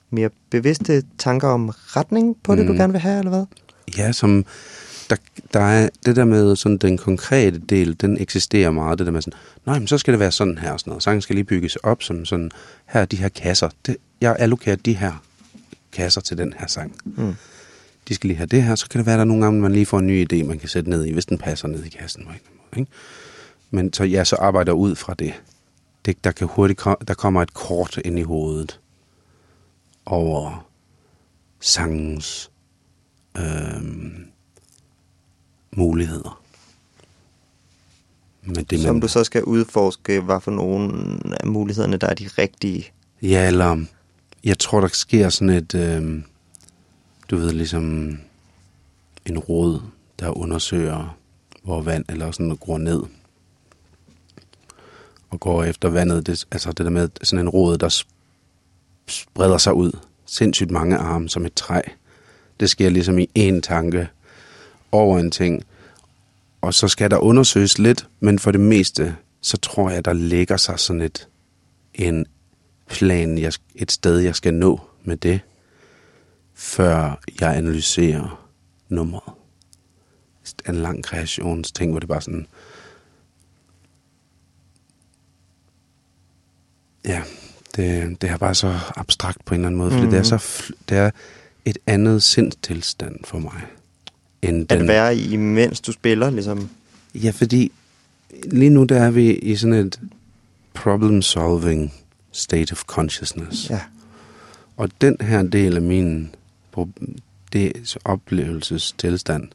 mere 0.09 0.29
bevidste 0.49 1.03
tanker 1.17 1.47
om 1.47 1.69
retning 1.69 2.35
på 2.43 2.55
det, 2.55 2.65
Mm. 2.65 2.71
du 2.71 2.77
gerne 2.77 2.93
vil 2.93 3.01
have, 3.01 3.19
eller 3.19 3.29
hvad? 3.29 3.45
Ja, 3.97 4.11
som 4.11 4.45
der, 5.09 5.15
der 5.53 5.59
er 5.59 5.89
det 6.05 6.15
der 6.15 6.25
med 6.25 6.55
sådan 6.55 6.77
den 6.77 6.97
konkrete 6.97 7.59
del, 7.59 8.01
den 8.01 8.17
eksisterer 8.21 8.71
meget. 8.71 8.97
Det 8.99 9.05
der 9.05 9.11
med 9.13 9.21
sådan, 9.21 9.39
nej, 9.65 9.79
men 9.79 9.87
så 9.87 9.97
skal 9.97 10.11
det 10.11 10.19
være 10.19 10.31
sådan 10.31 10.57
her 10.57 10.71
og 10.71 10.79
sådan 10.79 10.91
noget. 10.91 11.03
Sangen 11.03 11.21
skal 11.21 11.35
lige 11.35 11.45
bygges 11.45 11.75
op 11.75 12.03
som 12.03 12.25
sådan, 12.25 12.51
her 12.85 13.01
er 13.01 13.05
de 13.05 13.15
her 13.17 13.29
kasser. 13.29 13.69
Det, 13.85 13.97
jeg 14.21 14.35
allokerer 14.39 14.75
de 14.75 14.93
her 14.93 15.23
kasser 15.91 16.21
til 16.21 16.37
den 16.37 16.53
her 16.59 16.67
sang. 16.67 16.95
Mm. 17.05 17.33
De 18.07 18.15
skal 18.15 18.27
lige 18.27 18.37
have 18.37 18.47
det 18.47 18.63
her, 18.63 18.75
så 18.75 18.89
kan 18.89 18.99
det 18.99 19.05
være, 19.05 19.15
at 19.15 19.19
der 19.19 19.25
nogle 19.25 19.43
gange, 19.43 19.61
man 19.61 19.71
lige 19.71 19.85
får 19.85 19.99
en 19.99 20.07
ny 20.07 20.27
idé, 20.33 20.43
man 20.43 20.59
kan 20.59 20.69
sætte 20.69 20.89
ned 20.89 21.05
i, 21.05 21.11
hvis 21.13 21.25
den 21.25 21.37
passer 21.37 21.67
ned 21.67 21.83
i 21.83 21.89
kassen 21.89 22.25
på 22.25 22.31
Ikke? 22.77 22.91
Men 23.71 23.93
så 23.93 24.03
jeg 24.03 24.27
så 24.27 24.35
arbejder 24.35 24.71
ud 24.71 24.95
fra 24.95 25.13
det. 25.13 25.33
det 26.05 26.23
der, 26.23 26.31
kan 26.31 26.47
hurtigt 26.47 26.79
kom, 26.79 26.97
der 27.07 27.13
kommer 27.13 27.41
et 27.41 27.53
kort 27.53 27.99
ind 28.05 28.19
i 28.19 28.23
hovedet 28.23 28.79
over 30.05 30.67
sangens 31.59 32.51
øhm, 33.37 34.25
muligheder. 35.71 36.43
Men 38.41 38.63
det, 38.63 38.79
Som 38.79 38.95
man, 38.95 39.01
du 39.01 39.07
så 39.07 39.23
skal 39.23 39.43
udforske, 39.43 40.21
hvad 40.21 40.41
for 40.41 40.51
nogle 40.51 41.19
af 41.41 41.47
mulighederne, 41.47 41.97
der 41.97 42.07
er 42.07 42.13
de 42.13 42.27
rigtige. 42.27 42.91
Ja, 43.21 43.47
eller 43.47 43.85
jeg 44.43 44.59
tror, 44.59 44.81
der 44.81 44.87
sker 44.87 45.29
sådan 45.29 45.49
et, 45.49 45.75
øh, 45.75 46.23
du 47.29 47.35
ved, 47.35 47.51
ligesom 47.51 48.17
en 49.25 49.37
råd, 49.37 49.81
der 50.19 50.37
undersøger, 50.37 51.17
hvor 51.63 51.81
vand 51.81 52.05
eller 52.09 52.31
sådan 52.31 52.45
noget 52.45 52.59
gror 52.59 52.77
ned. 52.77 53.03
Og 55.29 55.39
går 55.39 55.63
efter 55.63 55.89
vandet, 55.89 56.27
det, 56.27 56.45
altså 56.51 56.71
det 56.71 56.85
der 56.85 56.89
med 56.89 57.09
sådan 57.23 57.45
en 57.45 57.49
rod, 57.49 57.77
der 57.77 58.03
spreder 59.07 59.57
sig 59.57 59.73
ud. 59.73 59.91
Sindssygt 60.25 60.71
mange 60.71 60.97
arme 60.97 61.29
som 61.29 61.45
et 61.45 61.53
træ. 61.53 61.81
Det 62.59 62.69
sker 62.69 62.89
ligesom 62.89 63.19
i 63.19 63.29
én 63.39 63.59
tanke 63.61 64.07
over 64.91 65.19
en 65.19 65.31
ting. 65.31 65.63
Og 66.61 66.73
så 66.73 66.87
skal 66.87 67.11
der 67.11 67.17
undersøges 67.17 67.77
lidt, 67.77 68.07
men 68.19 68.39
for 68.39 68.51
det 68.51 68.59
meste, 68.59 69.15
så 69.41 69.57
tror 69.57 69.89
jeg, 69.89 70.05
der 70.05 70.13
ligger 70.13 70.57
sig 70.57 70.79
sådan 70.79 71.01
et, 71.01 71.27
en 71.93 72.25
plan, 72.87 73.37
jeg, 73.37 73.53
et 73.75 73.91
sted, 73.91 74.19
jeg 74.19 74.35
skal 74.35 74.53
nå 74.53 74.79
med 75.03 75.17
det, 75.17 75.39
før 76.53 77.21
jeg 77.41 77.57
analyserer 77.57 78.47
nummeret. 78.89 79.42
En 80.69 80.75
lang 80.75 81.03
kreationsting, 81.03 81.91
hvor 81.91 81.99
det 81.99 82.09
bare 82.09 82.21
sådan... 82.21 82.47
Ja, 87.05 87.21
det, 87.75 88.21
det 88.21 88.29
er 88.29 88.37
bare 88.37 88.55
så 88.55 88.79
abstrakt 88.95 89.45
på 89.45 89.53
en 89.53 89.59
eller 89.59 89.67
anden 89.67 89.77
måde, 89.77 89.91
fordi 89.91 90.01
Mhm. 90.03 90.11
det, 90.11 90.19
er 90.19 90.23
så, 90.23 90.35
fl- 90.35 90.71
det 90.89 90.97
er 90.97 91.11
et 91.65 91.77
andet 91.87 92.23
sindstilstand 92.23 93.15
for 93.25 93.39
mig. 93.39 93.61
end 94.41 94.71
at 94.71 94.79
den... 94.79 94.87
være 94.87 95.17
i, 95.17 95.35
mens 95.37 95.81
du 95.81 95.91
spiller, 95.91 96.29
ligesom? 96.29 96.69
Ja, 97.15 97.29
fordi 97.31 97.71
lige 98.45 98.69
nu 98.69 98.83
der 98.83 99.01
er 99.03 99.11
vi 99.11 99.33
i 99.33 99.55
sådan 99.55 99.73
et 99.87 99.99
problem-solving 100.73 101.93
state 102.31 102.71
of 102.71 102.83
consciousness. 102.83 103.69
Ja. 103.69 103.81
Og 104.77 104.89
den 105.01 105.17
her 105.21 105.43
del 105.43 105.75
af 105.75 105.81
min 105.81 106.35
det 107.53 107.97
oplevelsestilstand 108.05 109.47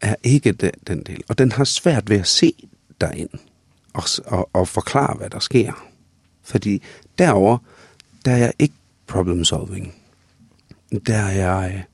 er 0.00 0.14
ikke 0.22 0.52
den, 0.52 0.70
den 0.86 1.02
del. 1.02 1.22
Og 1.28 1.38
den 1.38 1.52
har 1.52 1.64
svært 1.64 2.10
ved 2.10 2.20
at 2.20 2.26
se 2.26 2.68
derind 3.00 3.30
og, 3.94 4.02
og, 4.26 4.50
og 4.52 4.68
forklare, 4.68 5.16
hvad 5.16 5.30
der 5.30 5.38
sker. 5.38 5.86
Fordi 6.42 6.82
derover 7.18 7.58
der 8.24 8.32
er 8.32 8.36
jeg 8.36 8.52
ikke 8.58 8.74
problem 9.06 9.44
solving. 9.44 9.94
Der 11.06 11.16
er 11.16 11.32
jeg 11.32 11.84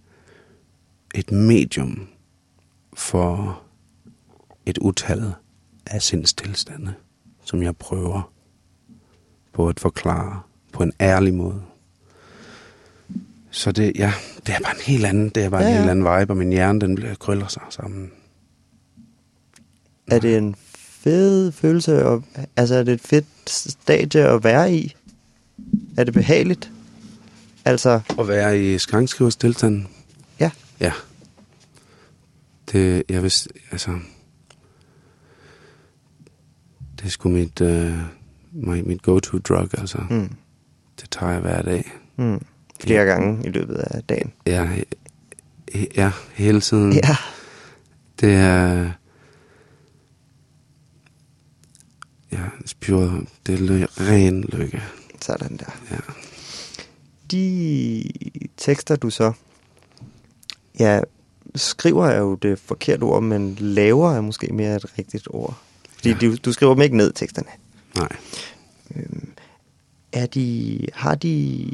et 1.15 1.33
medium 1.33 2.09
for 2.95 3.63
et 4.67 4.79
utal 4.79 5.35
af 5.87 6.03
sindstilstande, 6.03 6.95
som 7.45 7.63
jeg 7.63 7.77
prøver 7.77 8.33
på 9.53 9.69
at 9.69 9.81
forklare 9.81 10.41
på 10.73 10.83
en 10.83 10.93
ærlig 11.01 11.35
måde. 11.35 11.63
Så 13.50 13.73
det, 13.73 13.93
ja, 13.97 14.12
det 14.47 14.55
er 14.55 14.59
bare 14.61 14.75
en 14.75 14.81
helt 14.83 15.05
anden, 15.07 15.29
det 15.29 15.45
er 15.45 15.49
bare 15.50 15.62
Ja, 15.62 15.69
en 15.69 15.75
ja. 15.75 15.79
helt 15.81 15.91
anden 15.91 16.21
vibe, 16.21 16.33
og 16.33 16.37
min 16.37 16.50
hjerne, 16.50 16.81
den 16.81 16.95
bliver 16.95 17.15
krøller 17.15 17.49
sig 17.49 17.62
sammen. 17.71 18.11
Er 20.11 20.19
det 20.19 20.37
en 20.37 20.55
fed 20.75 21.53
følelse? 21.53 22.03
At, 22.05 22.21
altså, 22.57 22.75
er 22.75 22.83
det 22.83 22.95
et 22.95 23.00
fedt 23.00 23.26
stadie 23.47 24.23
at 24.29 24.45
være 24.45 24.75
i? 24.75 24.97
Er 25.97 26.05
det 26.05 26.15
behageligt? 26.15 26.71
Altså, 27.65 28.00
At 28.19 28.29
være 28.29 28.61
i 28.61 28.76
skrankskriver's 28.76 29.37
tilstand, 29.41 29.87
ja. 30.41 30.50
ja. 30.81 30.93
Det, 32.73 33.03
jeg 33.09 33.23
vil, 33.23 33.33
altså, 33.71 33.99
det 36.99 37.05
er 37.05 37.09
sgu 37.09 37.29
mit, 37.29 37.61
uh, 37.61 37.93
mit, 38.53 38.87
mit 38.87 39.03
go-to-drug, 39.03 39.69
altså. 39.79 39.99
Mm. 40.11 40.31
Det 41.00 41.11
tager 41.11 41.33
jeg 41.33 41.41
hver 41.41 41.62
dag. 41.62 41.91
Mm. 42.17 42.41
Flere 42.80 43.04
gange 43.04 43.47
i 43.47 43.50
løbet 43.50 43.76
af 43.76 44.02
dagen. 44.04 44.33
Ja, 44.47 44.68
ja 45.97 46.11
hele 46.35 46.61
tiden. 46.61 46.92
Ja. 46.92 47.16
Det 48.21 48.35
er... 48.35 48.90
Ja, 52.33 52.42
pure, 52.80 53.21
det 53.47 53.54
er 53.61 53.87
ren 54.11 54.42
lykke. 54.42 54.83
Sådan 55.21 55.56
der. 55.56 55.80
Ja. 55.90 55.97
De 57.30 58.04
tekster, 58.56 58.97
du 58.97 59.11
så 59.11 59.33
ja, 60.78 61.00
skriver 61.54 62.06
er 62.06 62.18
jo 62.18 62.35
det 62.35 62.59
forkerte 62.59 63.02
ord, 63.02 63.23
men 63.23 63.56
laver 63.61 64.12
er 64.12 64.21
måske 64.21 64.52
mere 64.52 64.76
et 64.76 64.99
rigtigt 64.99 65.28
ord. 65.30 65.59
Fordi 65.95 66.09
Ja. 66.09 66.16
ja. 66.23 66.26
du, 66.26 66.37
du 66.45 66.52
skriver 66.52 66.75
dem 66.75 66.83
ikke 66.83 66.97
ned, 66.97 67.12
teksterne. 67.12 67.49
Nej. 67.95 68.09
Er 70.16 70.26
de, 70.26 70.80
har 70.94 71.14
de, 71.14 71.66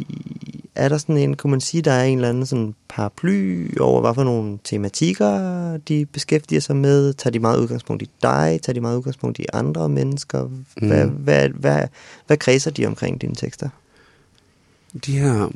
er 0.74 0.88
der 0.88 0.98
sådan 0.98 1.16
en, 1.16 1.36
kunne 1.36 1.50
man 1.50 1.60
sige, 1.60 1.82
der 1.82 1.92
er 1.92 2.04
en 2.04 2.18
eller 2.18 2.28
anden 2.28 2.46
sådan 2.46 2.74
paraply 2.88 3.78
over, 3.80 4.00
hvad 4.00 4.14
for 4.14 4.24
nogle 4.24 4.58
tematikker, 4.64 5.76
de 5.76 6.06
beskæftiger 6.06 6.60
sig 6.60 6.76
med? 6.76 7.14
Tager 7.14 7.32
de 7.32 7.38
meget 7.38 7.58
udgangspunkt 7.60 8.02
i 8.02 8.10
dig? 8.22 8.60
Tager 8.62 8.74
de 8.74 8.80
meget 8.80 8.96
udgangspunkt 8.96 9.38
i 9.38 9.46
andre 9.52 9.88
mennesker? 9.88 10.48
Hvad, 10.76 11.06
Mm. 11.06 11.12
hvad, 11.12 11.48
hvad, 11.48 11.88
hvad 12.26 12.36
kredser 12.36 12.70
de 12.70 12.86
omkring 12.86 13.20
dine 13.20 13.34
tekster? 13.34 13.68
De 15.06 15.18
her... 15.18 15.50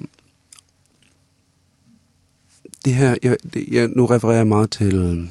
Det 2.84 2.94
her, 2.94 3.16
jeg, 3.22 3.36
det, 3.54 3.68
jeg, 3.70 3.88
nu 3.88 4.06
refererer 4.06 4.36
jeg 4.36 4.46
meget 4.46 4.70
til 4.70 5.28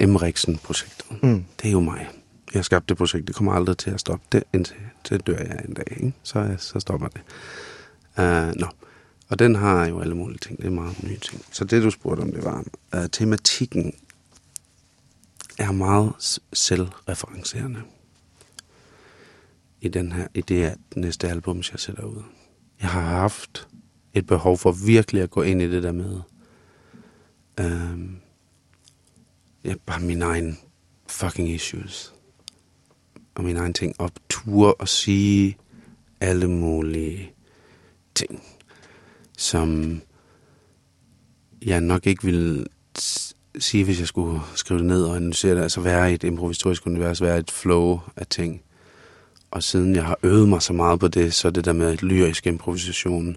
Emriksen-projektet. 0.00 1.22
Mm. 1.22 1.44
Det 1.62 1.68
er 1.68 1.72
jo 1.72 1.80
mig. 1.80 2.08
Jeg 2.54 2.64
skabte 2.64 2.88
det 2.88 2.96
projekt. 2.96 3.28
Det 3.28 3.34
kommer 3.34 3.52
aldrig 3.52 3.78
til 3.78 3.90
at 3.90 4.00
stoppe 4.00 4.26
det, 4.32 4.44
indtil 4.52 4.76
til 5.04 5.20
dør 5.20 5.36
jeg 5.36 5.64
en 5.68 5.74
dag. 5.74 5.86
Ikke? 5.90 6.12
Så, 6.22 6.54
så 6.58 6.80
stopper 6.80 7.08
det. 7.08 7.20
Uh, 8.18 8.60
nå. 8.60 8.66
Og 9.28 9.38
den 9.38 9.54
har 9.54 9.86
jo 9.86 10.00
alle 10.00 10.14
mulige 10.14 10.38
ting. 10.38 10.58
Det 10.58 10.66
er 10.66 10.70
meget 10.70 11.02
nye 11.02 11.18
ting. 11.18 11.42
Så 11.52 11.64
det, 11.64 11.82
du 11.82 11.90
spurgte 11.90 12.20
om, 12.20 12.32
det 12.32 12.44
var, 12.44 12.64
uh, 12.96 13.06
tematikken 13.12 13.94
er 15.58 15.72
meget 15.72 16.38
selvreferencerende 16.52 17.82
i, 19.80 19.88
den 19.88 20.12
her, 20.12 20.26
i 20.34 20.40
det 20.40 20.56
her 20.56 20.74
næste 20.96 21.28
album, 21.28 21.56
jeg 21.56 21.80
sætter 21.80 22.04
ud. 22.04 22.22
Jeg 22.80 22.88
har 22.88 23.00
haft 23.02 23.68
et 24.14 24.26
behov 24.26 24.58
for 24.58 24.72
virkelig 24.72 25.22
at 25.22 25.30
gå 25.30 25.42
ind 25.42 25.62
i 25.62 25.70
det 25.70 25.82
der 25.82 25.92
med 25.92 26.20
øhm, 27.60 28.16
ja, 29.64 29.74
bare 29.86 30.00
mine 30.00 30.24
egne 30.24 30.56
fucking 31.08 31.48
issues. 31.48 32.14
Og 33.34 33.44
mine 33.44 33.58
egne 33.58 33.72
ting. 33.72 33.94
Og 33.98 34.10
ture 34.28 34.74
og 34.74 34.88
sige 34.88 35.56
alle 36.20 36.50
mulige 36.50 37.32
ting, 38.14 38.42
som 39.38 40.00
jeg 41.62 41.80
nok 41.80 42.06
ikke 42.06 42.24
ville 42.24 42.66
sige, 43.58 43.84
hvis 43.84 43.98
jeg 44.00 44.08
skulle 44.08 44.40
skrive 44.54 44.78
det 44.78 44.86
ned 44.86 45.04
og 45.04 45.16
analysere 45.16 45.54
det. 45.54 45.62
Altså 45.62 45.80
være 45.80 46.10
i 46.10 46.14
et 46.14 46.24
improvisatorisk 46.24 46.86
univers, 46.86 47.22
være 47.22 47.36
i 47.36 47.40
et 47.40 47.50
flow 47.50 48.00
af 48.16 48.26
ting. 48.26 48.62
Og 49.50 49.62
siden 49.62 49.94
jeg 49.94 50.04
har 50.04 50.18
øvet 50.22 50.48
mig 50.48 50.62
så 50.62 50.72
meget 50.72 51.00
på 51.00 51.08
det, 51.08 51.34
så 51.34 51.50
det 51.50 51.64
der 51.64 51.72
med 51.72 51.96
lyrisk 51.96 52.46
improvisation, 52.46 53.36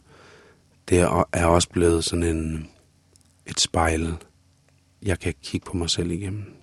det 0.90 1.00
er 1.00 1.30
er 1.32 1.46
også 1.46 1.70
blevet 1.70 2.04
sådan 2.04 2.24
en, 2.24 2.70
et 3.46 3.60
spejl, 3.60 4.14
jeg 5.02 5.20
kan 5.20 5.34
kigge 5.44 5.66
på 5.66 5.78
mig 5.78 5.90
selv 5.90 6.12
igennem. 6.12 6.63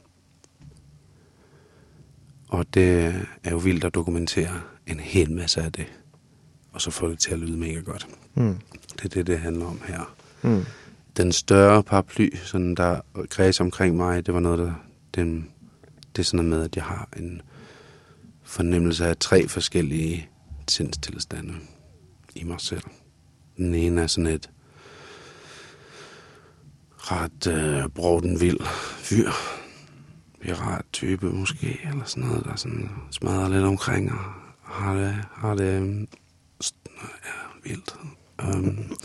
Og 2.50 2.74
det 2.74 3.14
er 3.44 3.50
jo 3.50 3.56
vildt 3.56 3.84
at 3.84 3.94
dokumentere 3.94 4.60
en 4.86 5.00
hel 5.00 5.32
masse 5.32 5.62
af 5.62 5.72
det, 5.72 5.86
og 6.72 6.80
så 6.80 6.90
få 6.90 7.10
det 7.10 7.18
til 7.18 7.32
at 7.32 7.38
lyde 7.38 7.56
mega 7.56 7.80
godt. 7.80 8.08
Mm. 8.34 8.58
Det 8.96 9.04
er 9.04 9.08
det, 9.08 9.26
det 9.26 9.38
handler 9.38 9.66
om 9.66 9.80
her. 9.86 10.14
Mm. 10.42 10.64
Den 11.16 11.32
større 11.32 11.82
paraply, 11.82 12.36
sådan 12.36 12.74
der 12.74 13.00
kreds 13.30 13.60
omkring 13.60 13.96
mig, 13.96 14.26
det 14.26 14.34
var 14.34 14.40
noget, 14.40 14.58
der... 14.58 14.72
Den, 15.14 15.50
det 16.16 16.22
er 16.22 16.24
sådan 16.24 16.46
noget 16.46 16.58
med, 16.58 16.64
at 16.64 16.76
jeg 16.76 16.84
har 16.84 17.08
en 17.16 17.42
fornemmelse 18.42 19.06
af 19.06 19.16
tre 19.16 19.48
forskellige 19.48 20.28
sindstilstande 20.68 21.54
i 22.34 22.44
mig 22.44 22.60
selv. 22.60 22.82
Den 23.56 23.74
ene 23.74 24.02
er 24.02 24.06
sådan 24.06 24.26
et 24.26 24.50
ret 26.98 27.46
øh, 27.46 27.88
broden 27.88 28.40
vild 28.40 28.60
fyr. 28.98 29.30
Pirat 30.40 30.84
type 30.92 31.26
måske, 31.26 31.80
eller 31.84 32.04
sådan 32.04 32.28
noget, 32.28 32.44
der 32.44 32.56
sådan 32.56 32.90
smadrer 33.10 33.48
lidt 33.48 33.64
omkring 33.64 34.12
og 34.12 34.18
har 34.62 34.94
det, 34.94 35.24
har 35.32 35.54
det 35.54 36.06
st- 36.64 36.90
ja, 37.24 37.68
vildt. 37.70 37.94
Um, 38.54 38.96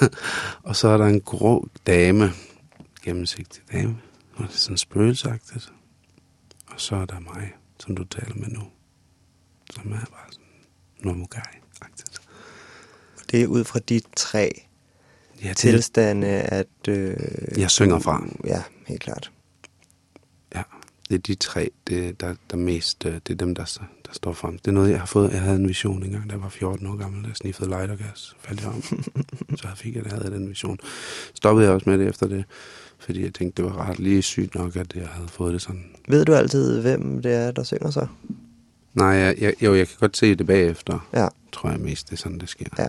og 0.68 0.76
så 0.76 0.88
er 0.88 0.96
der 0.96 1.06
en 1.06 1.20
grå 1.20 1.68
dame, 1.86 2.30
gennemsigtig 3.02 3.62
dame, 3.72 3.96
og 4.34 4.44
det 4.44 4.54
er 4.54 4.58
sådan 4.58 4.76
spøgelsagtigt. 4.76 5.72
Og 6.66 6.80
så 6.80 6.96
er 6.96 7.04
der 7.04 7.20
mig, 7.20 7.52
som 7.78 7.96
du 7.96 8.04
taler 8.04 8.34
med 8.34 8.48
nu, 8.48 8.62
som 9.70 9.92
er 9.92 9.96
bare 9.96 10.32
sådan 10.32 10.44
normal 11.00 11.26
guy-agtigt. 11.34 12.18
Det 13.30 13.42
er 13.42 13.46
ud 13.46 13.64
fra 13.64 13.78
de 13.78 14.00
tre 14.16 14.50
Ja, 15.42 15.48
det, 15.48 15.56
tilstande, 15.56 16.26
at... 16.28 16.88
Øh, 16.88 17.16
jeg 17.56 17.70
synger 17.70 17.98
fra. 17.98 18.26
Ja, 18.44 18.62
helt 18.86 19.00
klart. 19.00 19.32
Det 21.08 21.14
er 21.14 21.18
de 21.18 21.34
tre, 21.34 21.70
det, 21.86 22.20
der, 22.20 22.34
der 22.50 22.56
mest, 22.56 23.06
øh, 23.06 23.12
det 23.12 23.30
er 23.30 23.34
dem, 23.34 23.54
der, 23.54 23.78
der 24.06 24.12
står 24.12 24.32
frem. 24.32 24.58
Det 24.58 24.66
er 24.66 24.72
noget, 24.72 24.90
jeg 24.90 24.98
har 24.98 25.06
fået. 25.06 25.32
Jeg 25.32 25.40
havde 25.40 25.56
en 25.56 25.68
vision 25.68 26.02
engang, 26.02 26.30
da 26.30 26.34
jeg 26.34 26.42
var 26.42 26.48
14 26.48 26.86
år 26.86 26.96
gammel, 26.96 27.22
da 27.22 27.28
jeg 27.28 27.36
sniffede 27.36 27.68
lightergas. 27.70 28.36
Faldt 28.40 28.60
jeg 28.60 28.68
om. 28.68 28.82
så 29.58 29.68
fik 29.76 29.96
jeg, 29.96 30.02
havde 30.06 30.22
jeg 30.24 30.32
den 30.32 30.48
vision. 30.48 30.78
Stoppede 31.34 31.66
jeg 31.66 31.74
også 31.74 31.90
med 31.90 31.98
det 31.98 32.08
efter 32.08 32.26
det, 32.26 32.44
fordi 32.98 33.22
jeg 33.22 33.34
tænkte, 33.34 33.62
det 33.62 33.70
var 33.70 33.88
ret 33.88 33.98
lige 33.98 34.22
sygt 34.22 34.54
nok, 34.54 34.76
at 34.76 34.94
jeg 34.94 35.08
havde 35.08 35.28
fået 35.28 35.52
det 35.52 35.62
sådan. 35.62 35.84
Ved 36.08 36.24
du 36.24 36.34
altid, 36.34 36.80
hvem 36.80 37.22
det 37.22 37.32
er, 37.32 37.50
der 37.50 37.62
synger 37.62 37.90
så? 37.90 38.06
Nej, 38.94 39.06
jeg, 39.06 39.34
jeg, 39.38 39.54
jo, 39.62 39.74
jeg 39.74 39.88
kan 39.88 39.96
godt 40.00 40.16
se 40.16 40.34
det 40.34 40.46
bagefter. 40.46 41.08
Ja. 41.12 41.28
Tror 41.52 41.70
jeg 41.70 41.80
mest, 41.80 42.06
det 42.06 42.12
er 42.12 42.16
sådan, 42.16 42.38
det 42.38 42.48
sker. 42.48 42.66
Ja. 42.78 42.86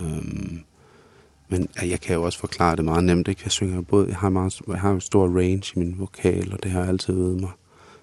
Øhm, 0.00 0.60
men 1.50 1.68
jeg 1.82 2.00
kan 2.00 2.14
jo 2.16 2.22
også 2.22 2.38
forklare 2.38 2.76
det 2.76 2.84
meget 2.84 3.04
nemt. 3.04 3.28
Ikke? 3.28 3.40
Jeg 3.44 3.52
synger 3.52 3.80
både, 3.80 4.08
jeg 4.08 4.16
har, 4.16 4.28
meget, 4.28 4.60
jeg 4.68 4.80
har 4.80 4.90
jo 4.90 5.00
stor 5.00 5.26
range 5.28 5.72
i 5.76 5.78
min 5.78 5.98
vokal, 5.98 6.52
og 6.52 6.62
det 6.62 6.70
har 6.70 6.80
jeg 6.80 6.88
altid 6.88 7.14
øvet 7.14 7.40
mig. 7.40 7.50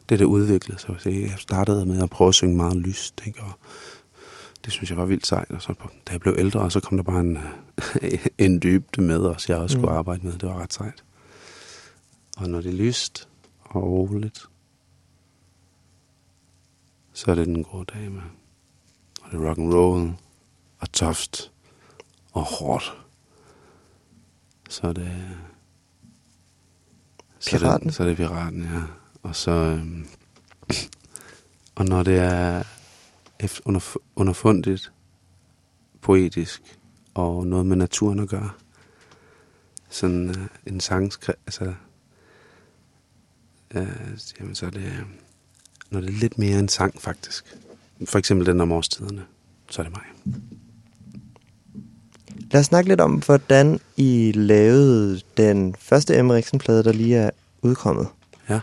Det 0.10 0.16
er 0.16 0.18
det 0.18 0.25
udviklet 0.25 0.82
sig. 0.82 0.96
Så 1.00 1.10
jeg 1.10 1.34
startede 1.38 1.86
med 1.86 2.04
at 2.04 2.10
prøve 2.10 2.27
at 2.27 2.36
synge 2.36 2.58
meget 2.58 2.75
lyst, 2.77 3.22
ikke? 3.25 3.42
og 3.42 3.51
det 4.66 4.74
synes 4.74 4.89
jeg 4.89 4.98
var 4.98 5.06
vildt 5.06 5.27
sejt. 5.27 5.51
Og 5.51 5.62
så, 5.62 5.74
på- 5.74 5.89
da 6.08 6.12
jeg 6.12 6.20
blev 6.22 6.36
ældre, 6.38 6.60
og 6.60 6.72
så 6.72 6.80
kom 6.80 6.98
der 6.98 7.04
bare 7.04 7.20
en, 7.20 7.38
en 8.46 8.60
dybde 8.62 9.01
med 9.01 9.20
os, 9.20 9.50
jeg 9.50 9.58
også 9.58 9.77
Mm. 9.77 9.82
skulle 9.84 9.96
arbejde 9.98 10.25
med. 10.25 10.34
Det 10.34 10.50
var 10.50 10.62
ret 10.62 10.74
sejt. 10.74 11.04
Og 12.38 12.50
når 12.50 12.62
det 12.62 12.70
er 12.70 12.77
lyst 12.77 13.27
og 13.63 13.84
roligt, 13.84 14.46
så 17.13 17.32
er 17.32 17.36
det 17.36 17.48
den 17.48 17.63
gode 17.63 17.86
dame. 17.94 18.22
Og 19.22 19.32
det 19.32 19.39
er 19.39 19.50
rock 19.50 19.58
and 19.58 19.74
roll 19.74 20.12
og 20.80 20.92
toft 20.92 21.51
og 22.34 22.44
hårdt. 22.44 22.98
Så 24.69 24.88
er 24.88 24.93
det... 24.93 25.38
Så 27.39 27.55
er 27.55 27.59
Piraten? 27.59 27.88
det, 27.88 27.95
så 27.95 28.03
er 28.03 28.07
det 28.07 28.17
piraten, 28.17 28.62
ja. 28.62 28.81
Og 29.24 29.36
så... 29.36 29.51
Øhm, 29.51 30.07
og 31.75 31.86
når 31.86 32.03
det 32.03 32.17
er 32.17 32.63
under, 33.65 33.97
underfundigt, 34.15 34.91
poetisk 36.01 36.77
og 37.13 37.47
noget 37.47 37.65
med 37.65 37.75
naturen 37.75 38.19
at 38.19 38.29
gøre, 38.29 38.50
sådan 39.89 40.29
øh, 40.29 40.47
en 40.65 40.79
sang, 40.79 41.12
altså, 41.45 41.74
øh, 43.75 43.88
jamen, 44.39 44.55
så 44.55 44.65
er 44.65 44.69
det, 44.69 44.93
når 45.89 46.01
det 46.01 46.09
er 46.09 46.13
lidt 46.13 46.38
mere 46.38 46.59
en 46.59 46.69
sang 46.69 47.01
faktisk. 47.01 47.57
For 48.05 48.19
eksempel 48.19 48.47
den 48.47 48.62
om 48.62 48.71
årstiderne, 48.71 49.25
så 49.69 49.81
er 49.81 49.86
det 49.86 49.93
mig. 49.93 50.36
Lad 52.51 52.60
os 52.60 52.66
snakke 52.66 52.89
lidt 52.89 53.01
om, 53.01 53.13
hvordan 53.13 53.80
I 53.98 54.32
lavede 54.36 55.22
den 55.38 55.75
første 55.80 56.18
Emmeriksen-plade, 56.18 56.84
der 56.84 56.92
lige 56.94 57.16
er 57.16 57.30
udkommet. 57.62 58.08
Ja. 58.50 58.60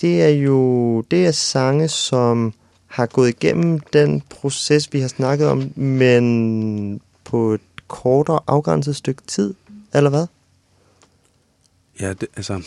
Det 0.00 0.22
er 0.22 0.28
jo 0.28 1.00
det 1.00 1.26
er 1.26 1.30
sange, 1.30 1.88
som 1.88 2.54
har 2.86 3.06
gået 3.06 3.28
igennem 3.28 3.80
den 3.80 4.20
proces, 4.20 4.92
vi 4.92 5.00
har 5.00 5.08
snakket 5.08 5.48
om, 5.48 5.72
men 5.78 7.00
på 7.24 7.52
et 7.52 7.60
kortere 7.88 8.40
afgrænset 8.46 8.96
stykke 8.96 9.22
tid, 9.26 9.54
eller 9.94 10.10
hvad? 10.10 10.26
Ja, 12.00 12.12
det, 12.12 12.28
altså... 12.36 12.62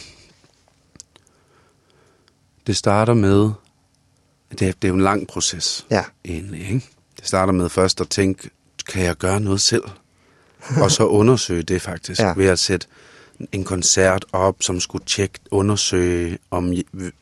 Det 2.68 2.78
starter 2.78 3.14
med... 3.14 3.52
Det 4.52 4.62
er, 4.62 4.72
det 4.72 4.84
er 4.84 4.88
jo 4.88 4.94
en 4.94 5.02
lang 5.02 5.28
proces, 5.28 5.86
Ja. 5.92 6.04
egentlig, 6.26 6.62
ikke? 6.62 6.86
Det 7.18 7.28
starter 7.28 7.54
med 7.54 7.70
først 7.70 8.02
at 8.02 8.10
tænke, 8.10 8.50
kan 8.90 9.04
jeg 9.04 9.16
gøre 9.16 9.40
noget 9.40 9.62
selv? 9.62 9.84
Og 10.82 10.92
så 10.92 11.06
undersøge 11.06 11.64
det 11.64 11.82
faktisk, 11.82 12.22
Ja. 12.22 12.34
ved 12.38 12.46
at 12.46 12.60
sætte 12.60 12.88
en 13.52 13.64
koncert 13.64 14.26
op, 14.32 14.56
som 14.60 14.80
skulle 14.80 15.06
tjekke, 15.06 15.40
undersøge, 15.52 16.38
om 16.52 16.74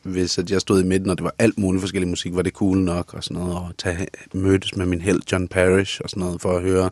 hvis 0.02 0.38
at 0.38 0.50
jeg 0.50 0.60
stod 0.60 0.82
i 0.82 0.86
midten, 0.86 1.10
og 1.10 1.16
det 1.18 1.24
var 1.24 1.34
alt 1.38 1.58
muligt 1.58 1.80
forskellig 1.80 2.08
musik, 2.08 2.34
var 2.36 2.42
det 2.42 2.52
cool 2.52 2.78
nok, 2.78 3.14
og 3.14 3.24
sådan 3.24 3.36
noget, 3.36 3.54
og 3.56 3.70
tage, 3.78 4.06
mødes 4.34 4.76
med 4.76 4.86
min 4.86 5.00
held 5.00 5.20
John 5.32 5.48
Parrish, 5.48 6.00
og 6.04 6.10
sådan 6.10 6.20
noget, 6.20 6.40
for 6.40 6.56
at 6.56 6.62
høre, 6.62 6.90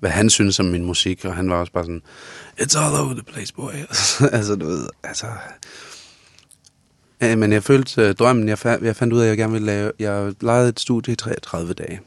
hvad 0.00 0.10
han 0.10 0.30
synes 0.30 0.60
om 0.60 0.66
min 0.66 0.84
musik, 0.84 1.24
og 1.24 1.34
han 1.34 1.50
var 1.50 1.56
også 1.56 1.72
bare 1.72 1.84
sådan, 1.84 2.02
it's 2.60 2.78
all 2.78 2.96
over 2.96 3.12
the 3.14 3.22
place, 3.22 3.54
boy. 3.54 3.70
altså, 4.36 4.56
du 4.56 4.66
ved, 4.66 4.86
altså... 5.04 5.26
Ja, 7.20 7.36
men 7.36 7.52
jeg 7.52 7.62
følte 7.64 8.08
uh, 8.08 8.14
drømmen, 8.14 8.48
jeg, 8.48 8.58
fa- 8.66 8.84
jeg 8.84 8.96
fandt 8.96 9.12
ud 9.12 9.18
af, 9.20 9.24
at 9.24 9.28
jeg 9.28 9.36
gerne 9.38 9.52
ville 9.52 9.66
lave, 9.66 9.92
jeg 9.98 10.32
lejede 10.40 10.68
et 10.68 10.80
studie 10.80 11.12
i 11.12 11.16
33 11.16 11.72
dage. 11.74 12.00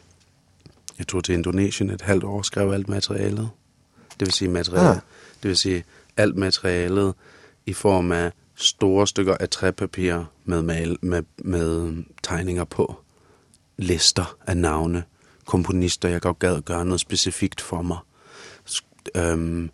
Jeg 0.98 1.08
tog 1.08 1.24
til 1.24 1.34
Indonesien 1.34 1.90
et 1.90 2.02
halvt 2.02 2.24
år 2.24 2.38
og 2.38 2.46
skrev 2.46 2.72
alt 2.72 2.90
materialet. 2.90 3.50
Det 4.20 4.26
vil 4.26 4.32
sige 4.32 4.50
materialet. 4.52 4.90
Ah. 4.90 4.96
Det 5.44 5.50
vil 5.50 5.58
sige 5.58 5.84
alt 6.18 6.36
materialet 6.36 7.14
i 7.66 7.74
form 7.74 8.12
af 8.12 8.32
store 8.56 9.08
stykker 9.08 9.38
af 9.40 9.50
træpapir 9.50 10.24
med, 10.46 10.62
mal, 10.62 10.98
med, 11.02 11.24
med 11.38 12.04
tegninger 12.24 12.64
på. 12.64 12.96
Lister 13.78 14.38
af 14.48 14.58
navne. 14.58 15.04
Komponister, 15.46 16.10
jeg 16.10 16.22
godt 16.22 16.40
gad 16.40 16.56
at 16.56 16.66
gøre 16.66 16.86
noget 16.86 17.00
specifikt 17.00 17.62
for 17.62 17.82
mig. 17.82 17.98
Øhm, 19.16 19.70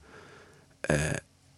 øh, 0.91 0.97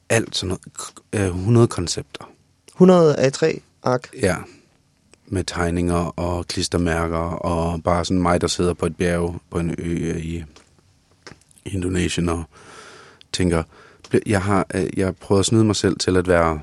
alt 0.09 0.35
sådan 0.35 0.47
noget. 0.47 0.61
K- 0.79 1.19
øh, 1.19 1.25
100 1.27 1.67
koncepter. 1.67 2.31
100 2.71 3.15
A3 3.27 3.59
ark. 3.83 4.09
Ja, 4.21 4.35
med 5.27 5.43
tegninger 5.43 6.19
og 6.19 6.47
klistermærker, 6.47 7.17
og 7.17 7.83
bare 7.83 8.05
sådan 8.05 8.21
mig, 8.21 8.41
der 8.41 8.47
sidder 8.47 8.73
på 8.73 8.85
et 8.85 8.97
bjerg 8.97 9.41
på 9.49 9.59
en 9.59 9.75
ø 9.77 10.17
i, 10.17 10.43
i 11.65 11.69
Indonesien 11.69 12.29
og 12.29 12.43
tænker, 13.31 13.63
jeg 14.25 14.41
har 14.41 14.67
øh, 14.75 14.97
jeg 14.97 15.07
har 15.07 15.11
prøvet 15.11 15.39
at 15.39 15.45
snyde 15.45 15.63
mig 15.63 15.75
selv 15.75 15.97
til 15.97 16.17
at 16.17 16.27
være, 16.27 16.59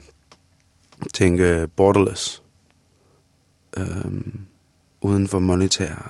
tænke 1.14 1.68
borderless, 1.76 2.42
øhm, 3.76 4.40
uden 5.00 5.28
for 5.28 5.38
monetære 5.38 6.08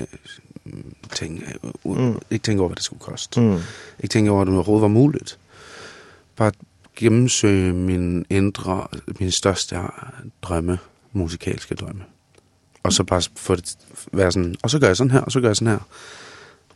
øh, 0.00 0.06
ting, 1.12 1.44
øh, 1.64 1.96
mm. 1.96 2.18
ikke 2.30 2.42
tænke 2.42 2.60
over, 2.60 2.68
hvad 2.68 2.76
det 2.76 2.84
skulle 2.84 3.00
koste. 3.00 3.40
Mm. 3.40 3.58
Ikke 3.98 4.12
tænke 4.12 4.30
over, 4.30 4.40
at 4.40 4.46
det 4.46 4.54
overhovedet 4.54 4.82
var 4.82 4.88
muligt. 4.88 5.38
Bare 6.36 6.52
gennemsøge 6.96 7.72
min 7.72 8.26
indre, 8.30 8.86
min 9.20 9.30
største 9.30 9.76
drømme, 10.42 10.78
musikalske 11.12 11.74
drømme. 11.74 12.04
Og 12.82 12.92
så 12.92 13.04
bare 13.04 13.22
få 13.36 13.56
det 13.56 13.76
være 14.12 14.32
sådan, 14.32 14.56
og 14.62 14.70
så 14.70 14.78
gør 14.78 14.86
jeg 14.86 14.96
sådan 14.96 15.10
her, 15.10 15.20
og 15.20 15.32
så 15.32 15.40
gør 15.40 15.48
jeg 15.48 15.56
sådan 15.56 15.72
her. 15.72 15.80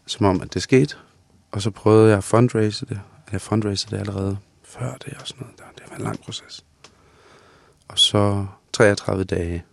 Som 0.06 0.26
om, 0.26 0.40
at 0.40 0.54
det 0.54 0.62
skete. 0.62 0.96
Og 1.52 1.62
så 1.62 1.70
prøvede 1.70 2.08
jeg 2.08 2.18
at 2.18 2.24
fundraise 2.24 2.86
det. 2.86 3.00
Jeg 3.32 3.40
fundraisede 3.40 3.90
det 3.90 4.00
allerede 4.00 4.38
før 4.62 4.96
det 4.96 5.14
og 5.20 5.28
sådan 5.28 5.40
noget. 5.40 5.58
Der. 5.58 5.64
Det 5.76 5.90
var 5.90 5.96
en 5.96 6.02
lang 6.02 6.20
proces. 6.20 6.64
Og 7.88 7.98
så 7.98 8.46
33 8.72 9.24
dage 9.24 9.64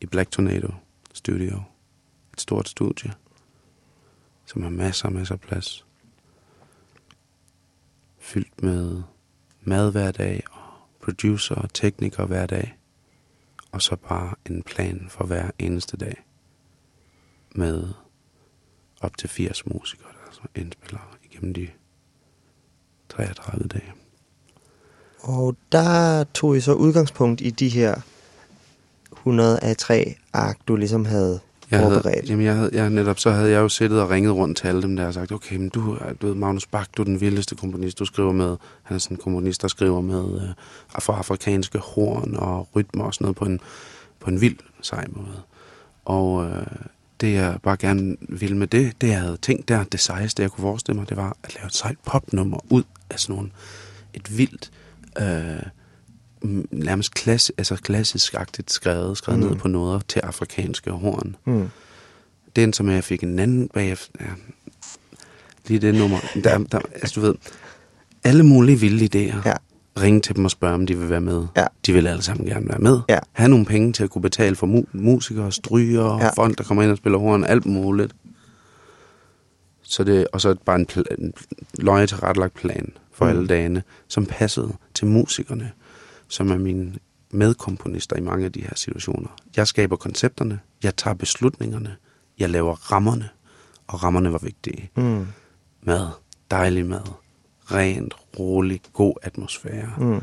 i 0.00 0.06
Black 0.06 0.30
Tornado 0.30 0.74
Studio. 1.12 1.62
Et 2.32 2.40
stort 2.40 2.68
studie, 2.68 3.12
som 4.46 4.62
har 4.62 4.70
masser 4.70 5.06
og 5.06 5.12
masser 5.12 5.34
af 5.34 5.40
plads 5.40 5.84
fyldt 8.24 8.62
med 8.62 9.02
mad 9.62 9.92
hver 9.92 10.12
dag, 10.12 10.42
og 10.50 10.60
producer 11.04 11.54
og 11.54 11.72
teknikere 11.74 12.26
hver 12.26 12.46
dag. 12.46 12.76
Og 13.74 13.82
så 13.82 13.96
bare 13.96 14.34
en 14.50 14.62
plan 14.62 15.06
for 15.08 15.24
hver 15.24 15.50
eneste 15.58 15.96
dag. 15.96 16.24
Med 17.54 17.88
op 19.00 19.16
til 19.16 19.28
80 19.28 19.66
musikere, 19.66 20.08
der 20.08 20.32
så 20.32 20.40
indspiller 20.54 21.16
igennem 21.24 21.54
de 21.54 21.68
33 23.08 23.68
dage. 23.68 23.92
Og 25.20 25.56
der 25.72 26.24
tog 26.24 26.56
I 26.56 26.60
så 26.60 26.72
udgangspunkt 26.72 27.40
i 27.40 27.50
de 27.50 27.68
her 27.68 27.94
100 29.12 29.60
af 29.60 29.76
3 29.76 30.14
ark, 30.32 30.58
du 30.68 30.76
ligesom 30.76 31.04
havde 31.04 31.40
jeg 31.74 31.82
havde, 31.82 31.94
forberedt. 31.94 32.30
jamen 32.30 32.46
jeg 32.46 32.54
havde, 32.54 32.70
jeg, 32.72 32.90
netop 32.90 33.18
så 33.18 33.30
havde 33.30 33.50
jeg 33.50 33.58
jo 33.58 33.68
siddet 33.68 34.00
og 34.00 34.10
ringet 34.10 34.32
rundt 34.32 34.58
til 34.58 34.68
alle 34.68 34.82
dem 34.82 34.96
der 34.96 35.06
og 35.06 35.14
sagt, 35.14 35.32
okay, 35.32 35.56
men 35.56 35.68
du, 35.68 35.98
du 36.22 36.26
ved, 36.26 36.34
Magnus 36.34 36.66
Bach, 36.66 36.90
du 36.96 37.02
er 37.02 37.04
den 37.04 37.20
vildeste 37.20 37.54
komponist, 37.54 37.98
du 37.98 38.04
skriver 38.04 38.32
med. 38.32 38.56
Han 38.82 38.94
er 38.94 38.98
sådan 38.98 39.16
en 39.16 39.20
komponist, 39.22 39.62
der 39.62 39.68
skriver 39.68 40.00
med 40.00 40.42
øh, 40.42 40.48
for 40.98 41.12
afrikanske 41.12 41.78
horn 41.78 42.36
og 42.36 42.68
rytmer 42.76 43.04
og 43.04 43.14
sådan 43.14 43.24
noget 43.24 43.36
på 43.36 43.44
en, 43.44 43.60
på 44.20 44.30
en 44.30 44.40
vild 44.40 44.56
sej 44.82 45.04
måde. 45.08 45.42
Og 46.04 46.44
øh, 46.44 46.66
det 47.20 47.34
jeg 47.34 47.58
bare 47.62 47.76
gerne 47.76 48.16
ville 48.28 48.56
med 48.56 48.66
det, 48.66 49.00
det 49.00 49.08
jeg 49.08 49.20
havde 49.20 49.36
tænkt 49.36 49.68
der, 49.68 49.84
det 49.84 50.00
sejeste 50.00 50.42
jeg 50.42 50.50
kunne 50.50 50.62
forestille 50.62 50.98
mig, 50.98 51.08
det 51.08 51.16
var 51.16 51.36
at 51.42 51.54
lave 51.54 51.66
et 51.66 51.74
sejt 51.74 51.98
popnummer 52.06 52.58
ud 52.70 52.82
af 53.10 53.20
sådan 53.20 53.34
nogle, 53.36 53.50
et 54.14 54.38
vildt, 54.38 54.70
øh, 55.20 55.62
nærmest 56.70 57.14
klass, 57.14 57.52
altså 57.58 57.76
klassisk-agtigt 57.76 58.72
skrevet, 58.72 59.18
skrevet 59.18 59.40
Mm. 59.40 59.46
ned 59.48 59.56
på 59.56 59.68
noget 59.68 60.06
til 60.08 60.20
afrikanske 60.20 60.90
horn. 60.90 61.36
Mm. 61.44 61.68
Den, 62.56 62.72
som 62.72 62.88
jeg 62.90 63.04
fik 63.04 63.22
en 63.22 63.38
anden 63.38 63.68
bagefter. 63.68 64.12
Ja, 64.20 64.26
lige 65.68 65.80
det 65.80 65.94
nummer. 65.94 66.18
Der, 66.44 66.58
der, 66.58 66.80
altså, 66.94 67.20
du 67.20 67.26
ved, 67.26 67.34
alle 68.24 68.42
mulige 68.42 68.80
vilde 68.80 69.04
idéer. 69.32 69.48
Ja. 69.48 69.54
Ringe 70.00 70.20
til 70.20 70.36
dem 70.36 70.44
og 70.44 70.50
spørge, 70.50 70.74
om 70.74 70.86
de 70.86 70.98
vil 70.98 71.10
være 71.10 71.20
med. 71.20 71.46
Ja. 71.56 71.66
De 71.86 71.92
vil 71.92 72.06
alle 72.06 72.22
sammen 72.22 72.46
gerne 72.46 72.68
være 72.68 72.78
med. 72.78 73.00
Ja. 73.08 73.18
Have 73.32 73.48
nogle 73.48 73.64
penge 73.64 73.92
til 73.92 74.04
at 74.04 74.10
kunne 74.10 74.22
betale 74.22 74.56
for 74.56 74.66
mu- 74.66 74.88
musikere, 74.92 75.52
stryger, 75.52 76.18
Ja. 76.18 76.30
folk, 76.36 76.58
der 76.58 76.64
kommer 76.64 76.82
ind 76.82 76.90
og 76.92 76.96
spiller 76.96 77.18
horn, 77.18 77.44
alt 77.44 77.66
muligt. 77.66 78.12
Så 79.82 80.04
det, 80.04 80.26
og 80.32 80.40
så 80.40 80.54
bare 80.64 80.76
en, 80.80 80.86
pl- 80.92 81.14
en 81.18 81.32
løje 81.78 82.06
tilrettelagt 82.06 82.54
plan 82.54 82.92
for 83.12 83.24
mm. 83.24 83.30
alle 83.30 83.46
dagene, 83.46 83.82
som 84.08 84.26
passede 84.26 84.72
til 84.94 85.06
musikerne, 85.06 85.70
som 86.28 86.50
er 86.50 86.58
mine 86.58 86.94
medkomponister 87.30 88.16
i 88.16 88.20
mange 88.20 88.44
af 88.44 88.52
de 88.52 88.60
her 88.60 88.72
situationer. 88.74 89.28
Jeg 89.56 89.66
skaber 89.66 89.96
koncepterne, 89.96 90.60
jeg 90.82 90.96
tager 90.96 91.14
beslutningerne, 91.14 91.96
jeg 92.38 92.50
laver 92.50 92.74
rammerne, 92.92 93.28
og 93.86 94.02
rammerne 94.02 94.32
var 94.32 94.38
vigtige. 94.38 94.90
Mm. 94.96 95.26
Mad, 95.82 96.08
dejlig 96.50 96.86
mad, 96.86 97.12
rent, 97.64 98.14
rolig, 98.38 98.80
god 98.92 99.14
atmosfære, 99.22 99.92
Mm. 99.98 100.22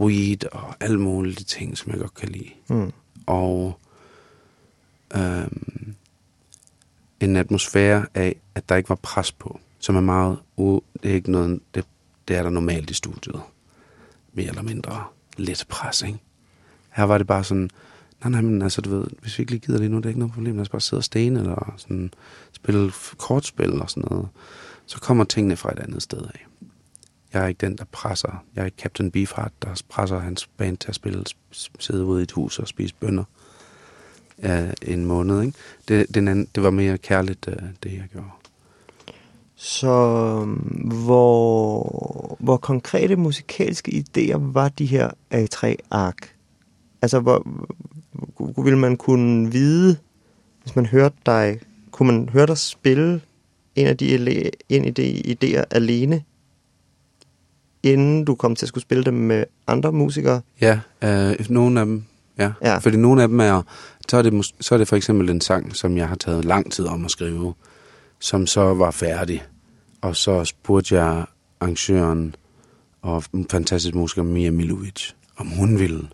weed 0.00 0.44
og 0.52 0.74
alle 0.80 1.00
mulige 1.00 1.44
ting, 1.44 1.78
som 1.78 1.92
jeg 1.92 2.00
godt 2.00 2.14
kan 2.14 2.28
lide. 2.28 2.50
Mm. 2.68 2.92
Og 3.26 3.78
øhm, 5.16 5.94
en 7.20 7.36
atmosfære 7.36 8.06
af, 8.14 8.36
at 8.54 8.68
der 8.68 8.76
ikke 8.76 8.88
var 8.88 8.94
pres 9.02 9.32
på, 9.32 9.60
som 9.78 9.96
er 9.96 10.00
meget, 10.00 10.38
u- 10.60 10.98
det 11.02 11.10
er 11.10 11.14
ikke 11.14 11.30
noget, 11.30 11.60
det, 11.74 11.84
det 12.28 12.36
er 12.36 12.42
der 12.42 12.50
normalt 12.50 12.90
i 12.90 12.94
studiet. 12.94 13.40
Mere 14.32 14.48
eller 14.48 14.62
mindre 14.62 15.04
lidt 15.38 15.64
pres, 15.68 16.02
ikke? 16.02 16.18
Her 16.90 17.04
var 17.04 17.18
det 17.18 17.26
bare 17.26 17.44
sådan, 17.44 17.70
nej, 18.20 18.30
nej, 18.30 18.40
men 18.40 18.62
altså, 18.62 18.80
du 18.80 18.90
ved, 18.90 19.06
hvis 19.20 19.38
vi 19.38 19.42
ikke 19.42 19.52
lige 19.52 19.66
gider 19.66 19.78
det 19.78 19.90
nu, 19.90 19.96
det 19.96 20.04
er 20.04 20.08
ikke 20.08 20.18
noget 20.18 20.34
problem, 20.34 20.54
lad 20.54 20.62
os 20.62 20.68
bare 20.68 20.80
sidde 20.80 21.00
og 21.00 21.04
stene, 21.04 21.40
eller 21.40 21.74
sådan, 21.76 22.10
spille 22.52 22.92
kortspil 23.18 23.82
og 23.82 23.90
sådan 23.90 24.04
noget. 24.10 24.28
Så 24.86 25.00
kommer 25.00 25.24
tingene 25.24 25.56
fra 25.56 25.72
et 25.72 25.78
andet 25.78 26.02
sted 26.02 26.18
af. 26.18 26.46
Jeg 27.32 27.42
er 27.42 27.46
ikke 27.46 27.66
den, 27.66 27.76
der 27.76 27.84
presser. 27.92 28.44
Jeg 28.54 28.62
er 28.62 28.64
ikke 28.64 28.82
Captain 28.82 29.10
Beefheart, 29.10 29.52
der 29.62 29.82
presser 29.88 30.18
hans 30.18 30.46
band 30.46 30.76
til 30.76 30.88
at 30.88 30.94
spille, 30.94 31.24
sidde 31.78 32.04
ude 32.04 32.20
i 32.20 32.22
et 32.22 32.32
hus 32.32 32.58
og 32.58 32.68
spise 32.68 32.94
bønner 32.94 33.24
ja, 34.42 34.70
en 34.82 35.04
måned. 35.04 35.42
Ikke? 35.42 35.58
Det, 35.88 36.14
den 36.14 36.28
anden, 36.28 36.48
det 36.54 36.62
var 36.62 36.70
mere 36.70 36.98
kærligt, 36.98 37.48
øh, 37.48 37.68
det 37.82 37.92
jeg 37.92 38.08
gjorde. 38.12 38.28
Så 39.60 40.44
hvor, 41.04 42.36
hvor 42.40 42.56
konkrete 42.56 43.16
musikalske 43.16 44.04
idéer 44.04 44.36
var 44.38 44.68
de 44.68 44.86
her 44.86 45.10
A3-ark? 45.34 46.34
Altså, 47.02 47.20
hvor, 47.20 47.46
ville 48.62 48.78
man 48.78 48.96
kunne 48.96 49.52
vide, 49.52 49.96
hvis 50.62 50.76
man 50.76 50.86
hørte 50.86 51.16
dig, 51.26 51.60
kunne 51.90 52.12
man 52.12 52.28
høre 52.28 52.46
dig 52.46 52.58
spille 52.58 53.20
en 53.76 53.86
af 53.86 53.96
de, 53.96 54.14
en 54.68 54.84
af 54.84 54.94
de 54.94 55.22
idéer 55.26 55.64
alene, 55.70 56.22
inden 57.82 58.24
du 58.24 58.34
kom 58.34 58.56
til 58.56 58.64
at 58.64 58.68
skulle 58.68 58.82
spille 58.82 59.04
dem 59.04 59.14
med 59.14 59.44
andre 59.66 59.92
musikere? 59.92 60.40
Ja, 60.60 60.80
øh, 61.04 61.36
nogle 61.48 61.80
af 61.80 61.86
dem, 61.86 62.04
ja. 62.38 62.52
Ja. 62.62 62.78
Fordi 62.78 62.96
nogle 62.96 63.22
af 63.22 63.28
dem 63.28 63.40
er, 63.40 63.62
så 64.08 64.16
er, 64.16 64.22
det, 64.22 64.52
så 64.60 64.74
er 64.74 64.78
det 64.78 64.88
for 64.88 64.96
eksempel 64.96 65.30
en 65.30 65.40
sang, 65.40 65.76
som 65.76 65.96
jeg 65.96 66.08
har 66.08 66.16
taget 66.16 66.44
lang 66.44 66.72
tid 66.72 66.86
om 66.86 67.04
at 67.04 67.10
skrive, 67.10 67.54
som 68.18 68.46
så 68.46 68.74
var 68.74 68.90
færdig. 68.90 69.44
Og 70.00 70.16
så 70.16 70.44
spurgte 70.44 70.94
jeg 70.94 71.24
arrangøren 71.60 72.34
og 73.02 73.24
en 73.34 73.46
fantastisk 73.50 73.94
musiker 73.94 74.22
Mia 74.22 74.50
Milovic, 74.50 75.10
om 75.36 75.46
hun 75.46 75.78
ville 75.78 76.08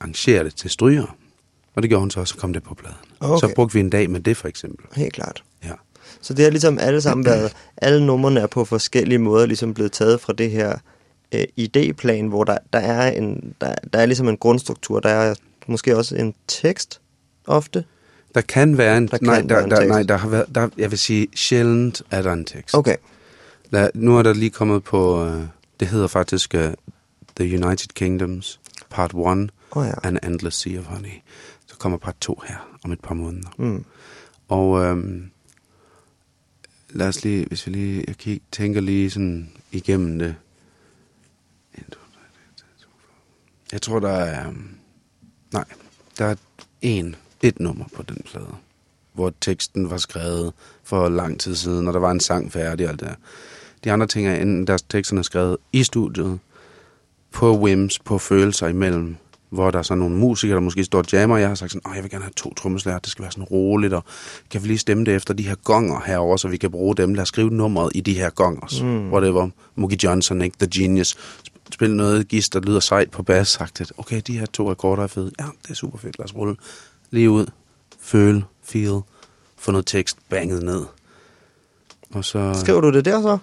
arrangere 0.00 0.44
det 0.44 0.54
til 0.54 0.70
stryger. 0.70 1.16
Og 1.74 1.82
det 1.82 1.90
gjorde 1.90 2.00
hun 2.00 2.10
så, 2.10 2.20
og 2.20 2.28
så 2.28 2.36
kom 2.36 2.52
det 2.52 2.62
på 2.62 2.74
pladen. 2.74 2.96
Okay. 3.20 3.48
Så 3.48 3.54
brugte 3.54 3.74
vi 3.74 3.80
en 3.80 3.90
dag 3.90 4.10
med 4.10 4.20
det 4.20 4.36
for 4.36 4.48
eksempel. 4.48 4.86
Helt 4.96 5.12
klart. 5.12 5.44
Ja. 5.64 5.72
Så 6.20 6.34
det 6.34 6.44
har 6.44 6.50
ligesom 6.50 6.78
alle 6.78 7.00
sammen 7.00 7.26
været, 7.26 7.52
alle 7.76 8.06
numrene 8.06 8.40
er 8.40 8.46
på 8.46 8.64
forskellige 8.64 9.18
måder 9.18 9.46
ligesom 9.46 9.74
blevet 9.74 9.92
taget 9.92 10.20
fra 10.20 10.32
det 10.32 10.50
her 10.50 10.78
øh, 11.34 11.44
idéplan, 11.60 12.28
hvor 12.28 12.44
der, 12.44 12.58
der, 12.72 12.78
er 12.78 13.10
en, 13.10 13.54
der, 13.60 13.74
der 13.92 13.98
er 13.98 14.06
ligesom 14.06 14.28
en 14.28 14.36
grundstruktur, 14.36 15.00
der 15.00 15.08
er 15.08 15.34
måske 15.66 15.96
også 15.96 16.16
en 16.16 16.34
tekst 16.48 17.00
ofte. 17.46 17.84
Der 18.34 18.40
kan 18.40 18.78
være 18.78 18.96
en... 18.98 19.08
Der 19.08 19.18
nej, 19.22 19.34
være 19.34 19.48
der, 19.48 19.64
en 19.64 19.70
der, 19.70 19.76
tekst. 19.76 19.88
nej, 19.88 20.02
der 20.02 20.16
har 20.16 20.28
været... 20.28 20.46
Der, 20.54 20.68
jeg 20.78 20.90
vil 20.90 20.98
sige, 20.98 21.28
sjældent 21.34 22.02
er 22.10 22.22
der 22.22 22.32
en 22.32 22.44
tekst. 22.44 22.74
Okay. 22.74 22.96
Lad, 23.70 23.90
nu 23.94 24.18
er 24.18 24.22
der 24.22 24.32
lige 24.32 24.50
kommet 24.50 24.84
på... 24.84 25.26
Uh, 25.26 25.42
det 25.80 25.88
hedder 25.88 26.06
faktisk 26.06 26.54
uh, 26.54 26.60
The 27.36 27.64
United 27.64 27.88
Kingdoms 27.94 28.60
Part 28.90 29.10
1 29.10 29.16
Åh 29.16 29.46
oh, 29.72 29.86
ja. 29.86 29.92
An 30.02 30.18
Endless 30.22 30.58
Sea 30.58 30.78
of 30.78 30.84
Honey. 30.84 31.22
Så 31.66 31.76
kommer 31.76 31.98
part 31.98 32.16
2 32.20 32.42
her 32.46 32.78
om 32.84 32.92
et 32.92 33.00
par 33.00 33.14
måneder. 33.14 33.48
Mm. 33.58 33.84
Og 34.48 34.84
øhm, 34.84 35.30
lad 36.90 37.08
os 37.08 37.24
lige, 37.24 37.46
hvis 37.46 37.66
vi 37.66 37.72
lige, 37.72 38.04
jeg 38.06 38.16
kig, 38.16 38.40
tænker 38.52 38.80
lige 38.80 39.10
sådan 39.10 39.50
igennem 39.72 40.18
det. 40.18 40.34
Jeg 43.72 43.82
tror, 43.82 44.00
der 44.00 44.10
er, 44.10 44.48
øhm, 44.48 44.74
nej, 45.52 45.64
der 46.18 46.24
er 46.24 46.34
en, 46.82 47.16
et 47.42 47.60
nummer 47.60 47.84
på 47.96 48.02
den 48.02 48.18
plade, 48.30 48.46
hvor 49.12 49.32
teksten 49.40 49.90
var 49.90 49.96
skrevet 49.96 50.52
for 50.84 51.08
lang 51.08 51.40
tid 51.40 51.54
siden, 51.54 51.88
og 51.88 51.94
der 51.94 52.00
var 52.00 52.10
en 52.10 52.20
sang 52.20 52.52
færdig 52.52 52.86
og 52.86 52.90
alt 52.90 53.00
det 53.00 53.08
der. 53.08 53.14
De 53.84 53.92
andre 53.92 54.06
ting 54.06 54.26
er 54.26 54.34
enten 54.34 54.66
deres 54.66 54.82
teksterne 54.82 55.18
er 55.18 55.22
skrevet 55.22 55.56
i 55.72 55.82
studiet, 55.82 56.38
på 57.32 57.58
whims, 57.58 57.98
på 57.98 58.18
følelser 58.18 58.68
imellem, 58.68 59.16
hvor 59.50 59.70
der 59.70 59.78
er 59.78 59.82
så 59.82 59.94
nogle 59.94 60.16
musikere, 60.16 60.54
der 60.54 60.60
måske 60.60 60.84
står 60.84 60.98
og 60.98 61.12
jammer, 61.12 61.36
og 61.36 61.40
jeg 61.40 61.48
har 61.48 61.54
sagt 61.54 61.72
sådan, 61.72 61.90
Åh, 61.90 61.94
jeg 61.96 62.02
vil 62.02 62.10
gerne 62.10 62.24
have 62.24 62.32
to 62.36 62.54
trommeslager, 62.54 62.98
det 62.98 63.10
skal 63.10 63.22
være 63.22 63.32
sådan 63.32 63.44
roligt, 63.44 63.92
og 63.92 64.04
kan 64.50 64.62
vi 64.62 64.66
lige 64.68 64.78
stemme 64.78 65.04
det 65.04 65.14
efter 65.14 65.34
de 65.34 65.42
her 65.48 65.54
gonger 65.54 66.00
herover, 66.06 66.36
så 66.36 66.48
vi 66.48 66.56
kan 66.56 66.70
bruge 66.70 66.96
dem, 66.96 67.14
lad 67.14 67.22
os 67.22 67.28
skrive 67.28 67.50
nummeret 67.50 67.92
i 67.94 68.00
de 68.00 68.14
her 68.14 68.30
gongers. 68.30 68.82
Mm. 68.82 69.12
Whatever. 69.12 69.48
Mookie 69.74 69.98
Johnson, 70.04 70.42
ikke? 70.42 70.56
The 70.58 70.82
Genius. 70.82 71.16
Sp- 71.48 71.58
Spil 71.72 71.90
noget 71.90 72.28
gis, 72.28 72.48
der 72.48 72.60
lyder 72.60 72.80
sejt 72.80 73.10
på 73.10 73.22
bas, 73.22 73.48
sagt 73.48 73.80
at, 73.80 73.92
okay, 73.98 74.22
de 74.26 74.38
her 74.38 74.46
to 74.46 74.70
akkorder 74.70 75.02
er 75.02 75.06
fede. 75.06 75.30
Ja, 75.40 75.44
det 75.62 75.70
er 75.70 75.74
super 75.74 75.98
fedt, 75.98 76.18
lad 76.18 76.24
os 76.24 76.34
rulle. 76.34 76.56
Lige 77.12 77.30
ud. 77.30 77.46
Føl, 78.00 78.44
feel, 78.64 79.00
få 79.58 79.70
noget 79.70 79.86
tekst 79.86 80.16
banget 80.30 80.62
ned. 80.62 80.82
Og 82.14 82.24
så... 82.24 82.54
Skriver 82.60 82.80
du 82.80 82.92
det 82.92 83.04
der 83.04 83.22
så? 83.22 83.38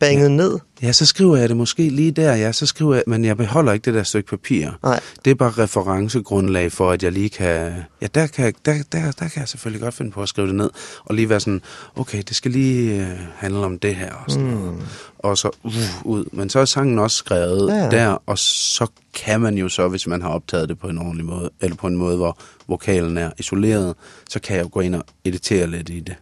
Banget 0.00 0.30
ned? 0.30 0.58
Ja, 0.82 0.92
så 0.92 1.06
skriver 1.06 1.36
jeg 1.36 1.48
det 1.48 1.56
måske 1.56 1.88
lige 1.88 2.10
der, 2.10 2.34
ja, 2.34 2.52
så 2.52 2.66
skriver 2.66 2.94
jeg, 2.94 3.04
men 3.06 3.24
jeg 3.24 3.36
beholder 3.36 3.72
ikke 3.72 3.84
det 3.84 3.94
der 3.94 4.02
stykke 4.02 4.30
papir. 4.30 4.70
Nej. 4.82 5.00
Det 5.24 5.30
er 5.30 5.34
bare 5.34 5.50
referencegrundlag 5.50 6.72
for, 6.72 6.90
at 6.90 7.02
jeg 7.02 7.12
lige 7.12 7.28
kan, 7.28 7.72
ja, 8.00 8.06
der 8.14 8.26
kan, 8.26 8.54
der, 8.64 8.74
der, 8.92 9.00
der 9.10 9.28
kan 9.28 9.40
jeg 9.40 9.48
selvfølgelig 9.48 9.82
godt 9.82 9.94
finde 9.94 10.10
på 10.10 10.22
at 10.22 10.28
skrive 10.28 10.46
det 10.46 10.54
ned, 10.54 10.70
og 11.04 11.14
lige 11.14 11.28
være 11.28 11.40
sådan, 11.40 11.62
okay, 11.96 12.22
det 12.28 12.36
skal 12.36 12.50
lige 12.50 13.00
øh, 13.00 13.18
handle 13.36 13.58
om 13.60 13.78
det 13.78 13.96
her, 13.96 14.12
og 14.12 14.30
sådan 14.30 14.50
mm. 14.50 14.80
Og 15.18 15.38
så 15.38 15.50
uh, 15.62 15.72
ud. 16.04 16.24
Men 16.32 16.50
så 16.50 16.58
er 16.58 16.64
sangen 16.64 16.98
også 16.98 17.16
skrevet 17.16 17.68
Ja, 17.68 17.74
ja. 17.74 17.84
ja. 17.84 17.90
der, 17.90 18.22
og 18.26 18.38
så 18.38 18.86
kan 19.14 19.40
man 19.40 19.54
jo 19.58 19.68
så, 19.68 19.88
hvis 19.88 20.06
man 20.06 20.22
har 20.22 20.28
optaget 20.28 20.68
det 20.68 20.78
på 20.78 20.88
en 20.88 20.98
ordentlig 20.98 21.26
måde, 21.26 21.50
eller 21.60 21.76
på 21.76 21.86
en 21.86 21.96
måde, 21.96 22.16
hvor 22.16 22.38
vokalen 22.72 23.18
er 23.18 23.30
isoleret, 23.38 23.94
så 24.28 24.40
kan 24.40 24.56
jeg 24.56 24.64
jo 24.64 24.68
gå 24.72 24.80
ind 24.80 24.94
og 24.94 25.04
editere 25.24 25.66
lidt 25.66 25.88
i 25.88 26.00
det. 26.00 26.16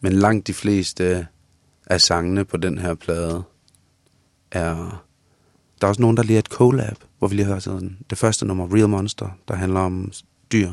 Men 0.00 0.12
langt 0.12 0.46
de 0.46 0.54
fleste 0.54 1.26
af 1.86 2.00
sangene 2.00 2.44
på 2.44 2.56
den 2.56 2.78
her 2.78 2.94
plade 2.94 3.42
er... 4.50 5.02
Der 5.80 5.86
er 5.86 5.88
også 5.88 6.00
nogen, 6.00 6.16
der 6.16 6.22
lige 6.22 6.36
er 6.36 6.38
et 6.38 6.46
collab, 6.46 6.96
hvor 7.18 7.28
vi 7.28 7.36
lige 7.36 7.46
har 7.46 7.58
sådan 7.58 7.98
det 8.10 8.18
første 8.18 8.46
nummer, 8.46 8.74
Real 8.74 8.88
Monster, 8.88 9.28
der 9.48 9.54
handler 9.54 9.80
om 9.80 10.12
dyr. 10.52 10.72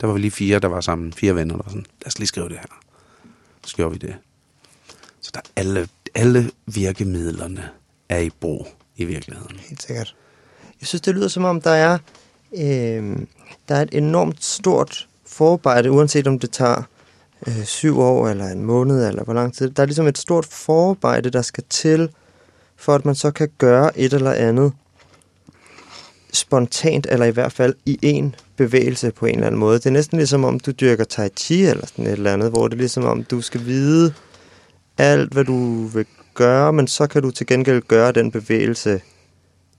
Der 0.00 0.06
var 0.06 0.14
vi 0.14 0.20
lige 0.20 0.30
fire, 0.30 0.58
der 0.58 0.68
var 0.68 0.80
sammen, 0.80 1.12
fire 1.12 1.34
venner, 1.34 1.56
der 1.56 1.62
var 1.62 1.70
sådan, 1.70 1.86
lad 2.00 2.06
os 2.06 2.18
lige 2.18 2.28
skrive 2.28 2.48
det 2.48 2.56
her. 2.56 2.80
Så 3.66 3.76
gjorde 3.76 3.92
vi 3.92 3.98
det. 3.98 4.16
Så 5.20 5.30
der 5.34 5.40
er 5.40 5.60
alle, 5.60 5.88
alle 6.14 6.50
virkemidlerne 6.66 7.68
er 8.08 8.18
i 8.18 8.30
brug 8.30 8.66
i 8.96 9.04
virkeligheden. 9.04 9.56
Helt 9.56 9.82
sikkert. 9.82 10.16
Jeg 10.80 10.88
synes, 10.88 11.00
det 11.00 11.14
lyder 11.14 11.28
som 11.28 11.44
om, 11.44 11.60
der 11.60 11.70
er, 11.70 11.98
øh, 12.58 13.16
der 13.68 13.74
er 13.74 13.82
et 13.82 13.94
enormt 13.94 14.44
stort 14.44 15.08
forarbejde, 15.26 15.90
uanset 15.90 16.26
om 16.26 16.38
det 16.38 16.50
tager 16.50 16.82
øh, 17.46 17.64
syv 17.64 18.00
år, 18.00 18.28
eller 18.28 18.46
en 18.46 18.64
måned, 18.64 19.08
eller 19.08 19.24
hvor 19.24 19.34
lang 19.34 19.54
tid. 19.54 19.70
Der 19.70 19.82
er 19.82 19.86
ligesom 19.86 20.06
et 20.06 20.18
stort 20.18 20.46
forarbejde, 20.46 21.30
der 21.30 21.42
skal 21.42 21.64
til, 21.70 22.10
for 22.76 22.94
at 22.94 23.04
man 23.04 23.14
så 23.14 23.30
kan 23.30 23.48
gøre 23.58 23.98
et 23.98 24.12
eller 24.12 24.32
andet 24.32 24.72
spontant, 26.32 27.06
eller 27.10 27.26
i 27.26 27.30
hvert 27.30 27.52
fald 27.52 27.74
i 27.86 27.98
en 28.02 28.34
bevægelse 28.56 29.10
på 29.10 29.26
en 29.26 29.34
eller 29.34 29.46
anden 29.46 29.60
måde. 29.60 29.78
Det 29.78 29.86
er 29.86 29.90
næsten 29.90 30.18
ligesom 30.18 30.44
om, 30.44 30.60
du 30.60 30.70
dyrker 30.70 31.04
tai 31.04 31.28
chi, 31.36 31.66
eller 31.66 31.86
sådan 31.86 32.06
et 32.06 32.12
eller 32.12 32.32
andet, 32.32 32.50
hvor 32.50 32.68
det 32.68 32.74
er 32.74 32.78
ligesom 32.78 33.04
om, 33.04 33.24
du 33.24 33.40
skal 33.40 33.64
vide 33.64 34.14
alt, 34.98 35.32
hvad 35.32 35.44
du 35.44 35.86
vil 35.86 36.06
gøre, 36.34 36.72
men 36.72 36.86
så 36.86 37.06
kan 37.06 37.22
du 37.22 37.30
til 37.30 37.46
gengæld 37.46 37.82
gøre 37.82 38.12
den 38.12 38.30
bevægelse 38.30 39.00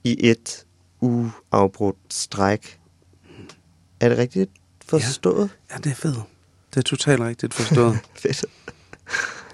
i 0.04 0.30
et 0.30 0.65
uafbrudt 1.00 1.96
stræk. 2.10 2.78
Er 4.00 4.08
det 4.08 4.18
rigtigt 4.18 4.50
forstået? 4.86 5.50
Ja, 5.70 5.76
det 5.76 5.90
er 5.90 5.94
fedt. 5.94 6.16
Det 6.70 6.76
er 6.76 6.82
totalt 6.82 7.20
rigtigt 7.20 7.54
forstået. 7.54 7.98
Fedt. 8.22 8.44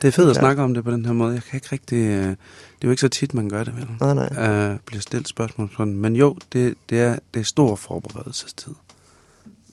Det 0.03 0.09
er 0.09 0.13
fedt 0.13 0.31
at 0.31 0.37
Ja. 0.37 0.41
snakke 0.41 0.63
om 0.63 0.75
det 0.75 0.85
på 0.85 0.91
den 0.91 1.07
her 1.07 1.13
måde. 1.13 1.35
Jeg 1.35 1.43
kan 1.43 1.57
ikke 1.57 1.69
rigtig... 1.73 1.97
øh, 1.99 2.27
Det 2.27 2.31
er 2.31 2.37
jo 2.85 2.91
ikke 2.91 3.01
så 3.01 3.09
tit, 3.09 3.35
man 3.35 3.49
gør 3.49 3.65
det, 3.65 3.77
vel? 3.77 3.89
Nej, 4.01 4.15
nej. 4.15 4.73
Uh, 4.73 4.79
bliver 4.87 5.01
stillet 5.01 5.29
spørgsmål 5.29 5.71
sådan. 5.77 5.97
Men 5.97 6.17
jo, 6.17 6.39
det, 6.53 6.75
det, 6.91 7.01
er, 7.01 7.19
det 7.35 7.41
er 7.41 7.45
stor 7.45 7.77
forberedelsestid. 7.77 8.75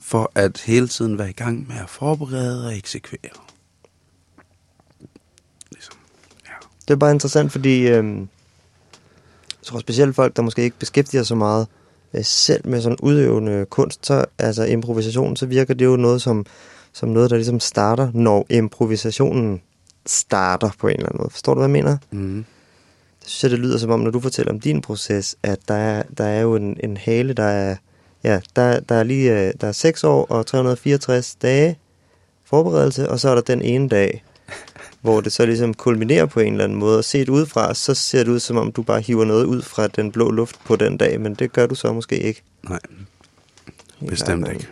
For 0.02 0.32
at 0.36 0.62
hele 0.66 0.88
tiden 0.88 1.18
være 1.18 1.30
i 1.30 1.34
gang 1.34 1.68
med 1.68 1.76
at 1.78 1.90
forberede 1.90 2.66
og 2.68 2.78
eksekvere. 2.78 3.32
Ligesom. 5.72 5.96
Ja. 6.46 6.54
Det 6.88 6.94
er 6.94 6.98
bare 6.98 7.12
interessant, 7.12 7.52
fordi 7.52 7.84
jeg 7.88 8.28
tror 9.70 9.80
specielt 9.80 10.16
folk, 10.16 10.36
der 10.36 10.42
måske 10.42 10.64
ikke 10.64 10.80
beskæftiger 10.80 11.24
sig 11.24 11.28
så 11.28 11.36
meget 11.36 11.68
øh, 12.14 12.24
selv 12.24 12.68
med 12.68 12.82
sådan 12.82 12.98
udøvende 13.02 13.66
kunst, 13.70 14.06
så 14.06 14.26
altså 14.40 14.64
improvisation, 14.64 15.36
så 15.36 15.46
virker 15.46 15.74
det 15.74 15.86
jo 15.86 15.96
noget 15.96 16.22
som, 16.22 16.46
som 16.94 17.10
noget, 17.10 17.30
der 17.30 17.36
ligesom 17.36 17.60
starter, 17.60 18.12
når 18.14 18.46
improvisationen 18.50 19.62
starter 20.06 20.70
på 20.80 20.88
en 20.88 20.94
eller 20.94 21.06
anden 21.06 21.18
måde. 21.18 21.30
Forstår 21.30 21.54
du, 21.54 21.60
hvad 21.60 21.70
jeg 21.70 21.84
mener? 21.84 21.98
Mm. 22.12 22.46
Det 23.22 23.30
synes 23.30 23.44
jeg, 23.44 23.52
det 23.52 23.60
lyder 23.60 23.78
som 23.78 23.92
om, 23.92 24.00
når 24.00 24.12
du 24.12 24.20
fortæller 24.20 24.52
om 24.52 24.60
din 24.60 24.82
proces, 24.82 25.36
at 25.44 25.60
der 25.68 25.74
er, 25.74 26.04
der 26.18 26.24
er 26.24 26.42
jo 26.42 26.56
en, 26.56 26.78
en 26.84 26.98
hale, 26.98 27.34
der 27.34 27.44
er, 27.44 27.76
ja, 28.24 28.40
der, 28.56 28.80
der 28.80 28.96
er 28.96 29.04
lige, 29.04 29.48
øh, 29.48 29.54
der 29.62 29.68
er 29.68 29.72
6 29.72 30.04
år 30.04 30.26
og 30.26 30.46
364 30.46 31.36
dage 31.36 31.80
forberedelse, 32.46 33.10
og 33.10 33.20
så 33.20 33.30
er 33.30 33.36
der 33.36 33.42
den 33.42 33.62
ene 33.62 33.90
dag, 33.90 34.24
hvor 35.02 35.22
det 35.22 35.32
så 35.32 35.46
ligesom 35.46 35.74
kulminerer 35.74 36.26
på 36.26 36.40
en 36.40 36.54
eller 36.54 36.64
anden 36.64 36.80
måde. 36.80 36.98
Og 36.98 37.04
set 37.04 37.30
udefra, 37.30 37.74
så 37.74 37.94
ser 37.94 38.24
det 38.24 38.32
ud 38.32 38.40
som 38.40 38.58
om, 38.58 38.72
du 38.72 38.84
bare 38.84 39.02
hiver 39.02 39.26
noget 39.26 39.46
ud 39.46 39.62
fra 39.62 39.88
den 39.88 40.12
blå 40.12 40.32
luft 40.32 40.60
på 40.66 40.76
den 40.76 40.98
dag, 40.98 41.22
men 41.22 41.36
det 41.36 41.52
gør 41.54 41.66
du 41.66 41.76
så 41.76 41.94
måske 41.94 42.20
ikke. 42.20 42.42
Nej, 42.64 42.80
Helt 44.00 44.10
bestemt 44.10 44.48
ikke. 44.48 44.68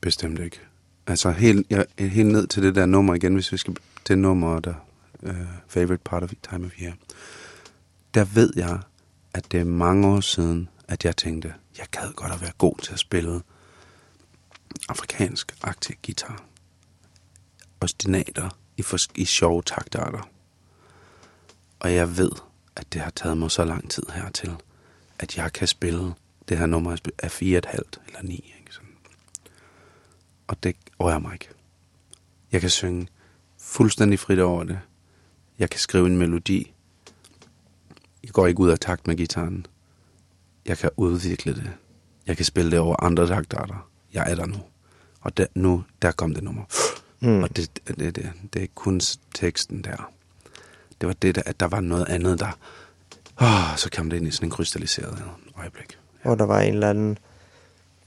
Bestemt 0.00 0.38
ikke. 0.40 0.60
Altså 1.06 1.30
helt, 1.30 1.66
ja, 1.70 1.82
helt 1.98 2.28
ned 2.28 2.46
til 2.46 2.62
det 2.62 2.74
der 2.74 2.86
nummer 2.86 3.14
igen, 3.14 3.34
hvis 3.34 3.52
vi 3.52 3.56
skal 3.56 3.76
det 4.08 4.18
nummer, 4.18 4.60
der 4.60 4.74
uh, 5.22 5.30
favorite 5.68 6.02
part 6.04 6.22
of 6.22 6.30
time 6.50 6.66
of 6.66 6.72
year. 6.82 6.92
Der 8.14 8.24
ved 8.24 8.52
jeg, 8.56 8.78
at 9.34 9.52
det 9.52 9.60
er 9.60 9.64
mange 9.64 10.08
år 10.08 10.20
siden, 10.20 10.68
at 10.88 11.04
jeg 11.04 11.16
tænkte, 11.16 11.54
jeg 11.78 11.86
gad 11.90 12.12
godt 12.12 12.32
at 12.32 12.40
være 12.40 12.52
god 12.58 12.74
til 12.82 12.92
at 12.92 12.98
spille 12.98 13.40
afrikansk 14.88 15.54
aktiv 15.62 15.96
guitar. 16.06 16.44
Ostinater 17.80 18.48
i, 18.82 18.84
for, 18.84 18.98
i 19.14 19.24
sjove 19.24 19.62
taktarter. 19.62 20.28
Og 21.80 21.94
jeg 21.94 22.16
ved, 22.16 22.32
at 22.76 22.92
det 22.92 23.00
har 23.00 23.10
taget 23.10 23.38
mig 23.38 23.50
så 23.50 23.64
lang 23.64 23.90
tid 23.90 24.02
hertil, 24.14 24.56
at 25.18 25.36
jeg 25.36 25.52
kan 25.52 25.68
spille 25.68 26.14
det 26.48 26.58
her 26.58 26.66
nummer 26.66 26.96
af 27.18 27.30
fire 27.30 27.58
et 27.58 27.66
halvt 27.66 28.00
eller 28.06 28.22
ni. 28.22 28.34
Ikke? 28.34 28.74
Sådan. 28.74 28.96
Og 30.46 30.62
det 30.62 30.76
rører 31.00 31.18
mig 31.18 31.32
ikke. 31.32 31.48
Jeg 32.52 32.60
kan 32.60 32.70
synge 32.70 33.08
fuldstændig 33.58 34.18
frit 34.18 34.38
over 34.40 34.64
det. 34.64 34.80
Jeg 35.58 35.70
kan 35.70 35.80
skrive 35.80 36.06
en 36.06 36.16
melodi. 36.16 36.74
Jeg 38.22 38.30
går 38.30 38.46
ikke 38.46 38.60
ud 38.60 38.70
af 38.70 38.78
takt 38.78 39.06
med 39.06 39.16
gitaren. 39.16 39.66
Jeg 40.66 40.78
kan 40.78 40.90
udvikle 40.96 41.54
det. 41.54 41.72
Jeg 42.26 42.36
kan 42.36 42.44
spille 42.44 42.70
det 42.70 42.78
over 42.78 43.02
andre 43.02 43.26
taktarter. 43.26 43.88
Jeg 44.12 44.30
er 44.30 44.34
der 44.34 44.46
nu. 44.46 44.58
Og 45.20 45.36
der, 45.36 45.46
nu, 45.54 45.84
der 46.02 46.12
kom 46.12 46.34
det 46.34 46.44
nummer. 46.44 46.64
Mm. 47.22 47.42
Og 47.42 47.56
det, 47.56 47.70
det, 47.88 47.98
det, 47.98 48.14
det 48.14 48.56
er 48.56 48.60
ikke 48.60 48.74
kun 48.74 49.00
teksten 49.34 49.84
der. 49.84 50.12
Det 51.00 51.06
var 51.06 51.12
det, 51.12 51.34
der, 51.34 51.42
at 51.46 51.60
der 51.60 51.66
var 51.66 51.80
noget 51.80 52.08
andet, 52.08 52.40
der... 52.40 52.58
Åh, 53.40 53.76
så 53.76 53.90
kom 53.96 54.10
det 54.10 54.16
ind 54.16 54.28
i 54.28 54.30
sådan 54.30 54.46
en 54.46 54.50
krystalliseret 54.50 55.22
øjeblik. 55.58 55.98
Ja. 56.24 56.30
Og 56.30 56.38
der 56.38 56.44
var 56.44 56.60
en 56.60 56.74
eller 56.74 56.90
anden 56.90 57.18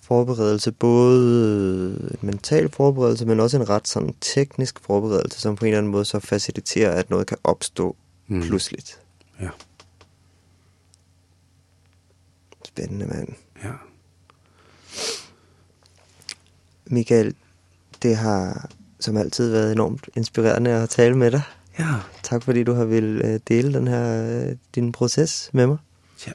forberedelse, 0.02 0.72
både 0.72 2.18
en 2.22 2.28
mental 2.28 2.70
forberedelse, 2.70 3.26
men 3.26 3.40
også 3.40 3.58
en 3.58 3.70
ret 3.70 3.88
sådan 3.88 4.16
teknisk 4.22 4.80
forberedelse, 4.80 5.42
som 5.42 5.56
på 5.56 5.66
en 5.66 5.70
eller 5.70 5.78
anden 5.78 5.92
måde 5.92 6.06
så 6.06 6.20
faciliterer, 6.20 6.92
at 6.92 7.10
noget 7.10 7.28
kan 7.28 7.38
opstå 7.44 7.96
mm. 8.28 8.42
pludseligt. 8.42 9.02
Ja. 9.42 9.50
Spændende, 12.66 13.06
mand. 13.06 13.28
Ja. 13.64 13.72
Michael, 16.86 17.36
det 18.02 18.16
har 18.18 18.70
som 19.06 19.18
altid 19.18 19.50
været 19.50 19.72
enormt 19.72 20.10
inspirerende 20.16 20.72
at 20.72 20.90
tale 20.90 21.18
med 21.18 21.32
dig. 21.32 21.42
Ja. 21.80 21.94
Tak 22.24 22.44
fordi 22.44 22.64
du 22.64 22.74
har 22.74 22.86
vil 22.86 23.22
øh, 23.24 23.40
dele 23.48 23.74
den 23.74 23.88
her 23.88 24.24
øh, 24.24 24.56
din 24.76 24.92
proces 24.92 25.50
med 25.54 25.68
mig. 25.68 25.78
Ja. 26.28 26.32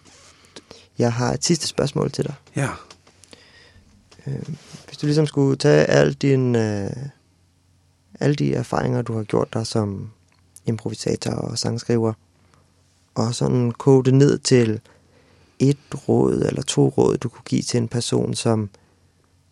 Jeg 0.99 1.13
har 1.13 1.33
et 1.33 1.45
sidste 1.45 1.67
spørgsmål 1.67 2.11
til 2.11 2.25
dig. 2.25 2.35
Ja. 2.57 2.69
Øh, 4.27 4.43
hvis 4.87 4.99
du 5.01 5.07
ligesom 5.07 5.27
skulle 5.27 5.57
tage 5.57 5.85
al 5.85 6.13
din, 6.13 6.57
alle 8.21 8.35
de 8.39 8.55
erfaringer, 8.55 9.03
du 9.03 9.17
har 9.17 9.23
gjort 9.23 9.49
dig 9.53 9.67
som 9.67 10.11
improvisator 10.67 11.33
og 11.33 11.59
sangskriver, 11.59 12.13
og 13.15 13.35
sådan 13.35 13.73
kode 13.73 14.05
det 14.05 14.15
ned 14.15 14.39
til 14.39 14.81
et 15.59 16.09
råd 16.09 16.43
eller 16.49 16.63
to 16.63 16.89
råd, 16.89 17.17
du 17.17 17.29
kunne 17.29 17.45
give 17.45 17.63
til 17.63 17.79
en 17.79 17.89
person, 17.89 18.35
som 18.35 18.71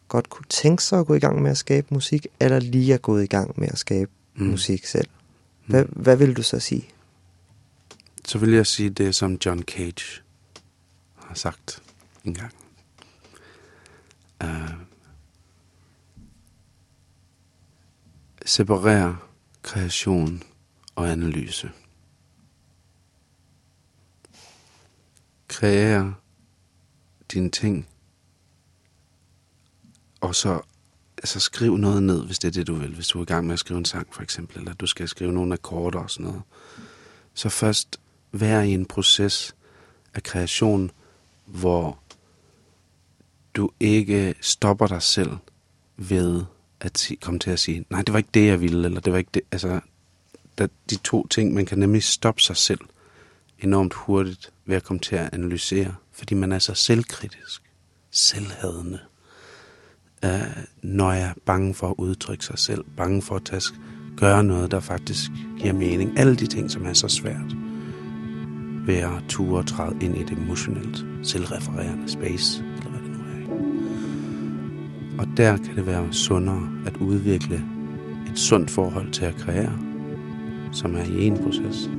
godt 0.08 0.30
kunne 0.30 0.46
tænke 0.48 0.82
sig 0.82 0.98
at 1.00 1.06
gå 1.06 1.14
i 1.14 1.18
gang 1.18 1.42
med 1.42 1.50
at 1.50 1.58
skabe 1.58 1.86
musik, 1.90 2.26
eller 2.40 2.60
lige 2.60 2.94
er 2.94 2.98
gået 2.98 3.24
i 3.24 3.26
gang 3.26 3.60
med 3.60 3.68
at 3.68 3.78
skabe 3.78 4.10
mm. 4.34 4.46
musik 4.46 4.86
selv. 4.86 5.08
Hvad, 5.66 5.84
mm. 5.84 6.02
hvad 6.02 6.16
vil 6.16 6.36
du 6.36 6.42
så 6.42 6.60
sige? 6.60 6.88
Så 8.24 8.38
vil 8.38 8.50
jeg 8.50 8.66
sige 8.66 8.90
det, 8.90 9.14
som 9.14 9.38
John 9.46 9.62
Cage 9.62 10.22
har 11.14 11.34
sagt 11.34 11.82
en 12.24 12.34
gang. 12.34 12.52
Uh, 14.44 14.70
separere 18.46 19.16
kreation 19.62 20.42
og 20.94 21.10
analyse. 21.10 21.70
Kreere 25.48 26.14
dine 27.32 27.50
ting, 27.50 27.88
og 30.20 30.34
så 30.34 30.60
altså, 31.18 31.40
skriv 31.40 31.76
noget 31.76 32.02
ned, 32.02 32.26
hvis 32.26 32.38
det 32.38 32.48
er 32.48 32.52
det, 32.52 32.66
du 32.66 32.74
vil. 32.74 32.94
Hvis 32.94 33.08
du 33.08 33.18
er 33.18 33.22
i 33.22 33.26
gang 33.26 33.46
med 33.46 33.52
at 33.52 33.58
skrive 33.58 33.78
en 33.78 33.84
sang, 33.84 34.14
for 34.14 34.22
eksempel, 34.22 34.58
eller 34.58 34.74
du 34.74 34.86
skal 34.86 35.08
skrive 35.08 35.32
nogle 35.32 35.52
akkorder 35.52 35.98
og 35.98 36.10
sådan 36.10 36.26
noget. 36.26 36.42
Så 37.34 37.48
først 37.48 38.00
vær 38.32 38.60
i 38.60 38.70
en 38.70 38.86
proces 38.86 39.54
af 40.14 40.22
kreation, 40.22 40.90
hvor 41.46 41.98
du 43.54 43.70
ikke 43.80 44.34
stopper 44.40 44.86
dig 44.86 45.02
selv 45.02 45.30
ved 45.96 46.44
at 46.80 47.10
komme 47.20 47.40
til 47.40 47.50
at 47.50 47.58
sige, 47.58 47.84
nej, 47.90 48.02
det 48.02 48.12
var 48.12 48.18
ikke 48.18 48.30
det, 48.34 48.46
jeg 48.46 48.60
ville, 48.60 48.84
eller 48.84 49.00
det 49.00 49.12
var 49.12 49.18
ikke 49.18 49.30
det. 49.34 49.42
Altså, 49.52 49.80
der, 50.58 50.68
de 50.90 50.96
to 50.96 51.26
ting, 51.26 51.54
man 51.54 51.66
kan 51.66 51.78
nemlig 51.78 52.02
stoppe 52.02 52.40
sig 52.40 52.56
selv 52.56 52.80
enormt 53.58 53.94
hurtigt 53.94 54.52
ved 54.64 54.76
at 54.76 54.84
komme 54.84 55.00
til 55.00 55.16
at 55.16 55.30
analysere, 55.32 55.94
fordi 56.12 56.34
man 56.34 56.52
er 56.52 56.58
så 56.58 56.74
selvkritisk, 56.74 57.62
selvhadende, 58.10 59.00
øh, 60.24 60.64
når 60.82 61.12
jeg 61.12 61.28
er 61.28 61.34
bange 61.46 61.74
for 61.74 61.88
at 61.88 61.94
udtrykke 61.98 62.44
sig 62.44 62.58
selv, 62.58 62.84
bange 62.96 63.22
for 63.22 63.36
at 63.36 63.44
tage, 63.44 63.62
gøre 64.16 64.44
noget, 64.44 64.70
der 64.70 64.80
faktisk 64.80 65.30
giver 65.58 65.72
mening. 65.72 66.18
Alle 66.18 66.36
de 66.36 66.46
ting, 66.46 66.70
som 66.70 66.86
er 66.86 66.92
så 66.92 67.08
svært 67.08 67.56
ved 68.86 68.96
at 68.96 69.24
ture 69.28 69.58
og 69.58 69.66
træde 69.66 69.96
ind 70.00 70.16
i 70.16 70.22
det 70.22 70.38
emotionelt 70.38 71.04
selvrefererende 71.22 72.12
space, 72.12 72.64
eller 72.76 72.90
hvad 72.90 73.00
det 73.00 73.10
nu 73.10 73.18
er. 73.18 73.58
Og 75.20 75.36
der 75.36 75.56
kan 75.56 75.76
det 75.76 75.86
være 75.86 76.12
sundere 76.12 76.68
at 76.86 76.96
udvikle 76.96 77.64
et 78.32 78.38
sundt 78.38 78.70
forhold 78.70 79.10
til 79.12 79.24
at 79.24 79.36
kreere, 79.36 79.78
som 80.72 80.94
er 80.94 81.04
i 81.04 81.26
en 81.26 81.38
proces, 81.44 81.90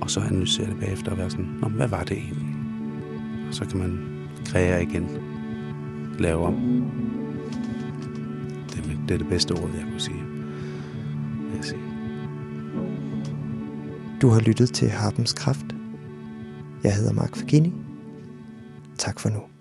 og 0.00 0.10
så 0.10 0.20
analysere 0.20 0.66
det 0.66 0.80
bagefter 0.80 1.10
og 1.10 1.18
være 1.18 1.30
sådan, 1.30 1.58
Nå, 1.60 1.68
hvad 1.68 1.88
var 1.88 2.02
det 2.02 2.16
egentlig? 2.16 2.56
Og 3.48 3.54
så 3.54 3.64
kan 3.64 3.78
man 3.78 3.98
kreere 4.46 4.82
igen, 4.82 5.08
lave 6.18 6.46
om. 6.46 6.54
Det 9.08 9.14
er 9.14 9.18
det, 9.18 9.28
bedste 9.28 9.52
ord, 9.52 9.70
jeg 9.74 9.84
kunne 9.90 10.00
sige. 10.00 10.22
Jeg 11.54 11.64
sige. 11.64 11.80
Du 14.22 14.28
har 14.28 14.40
lyttet 14.40 14.72
til 14.74 14.88
Harpens 14.90 15.32
Kraft. 15.32 15.66
Jeg 16.84 16.94
hedder 16.94 17.12
Mark 17.12 17.36
Fagini. 17.36 17.72
Tak 18.98 19.20
for 19.20 19.28
nu. 19.28 19.51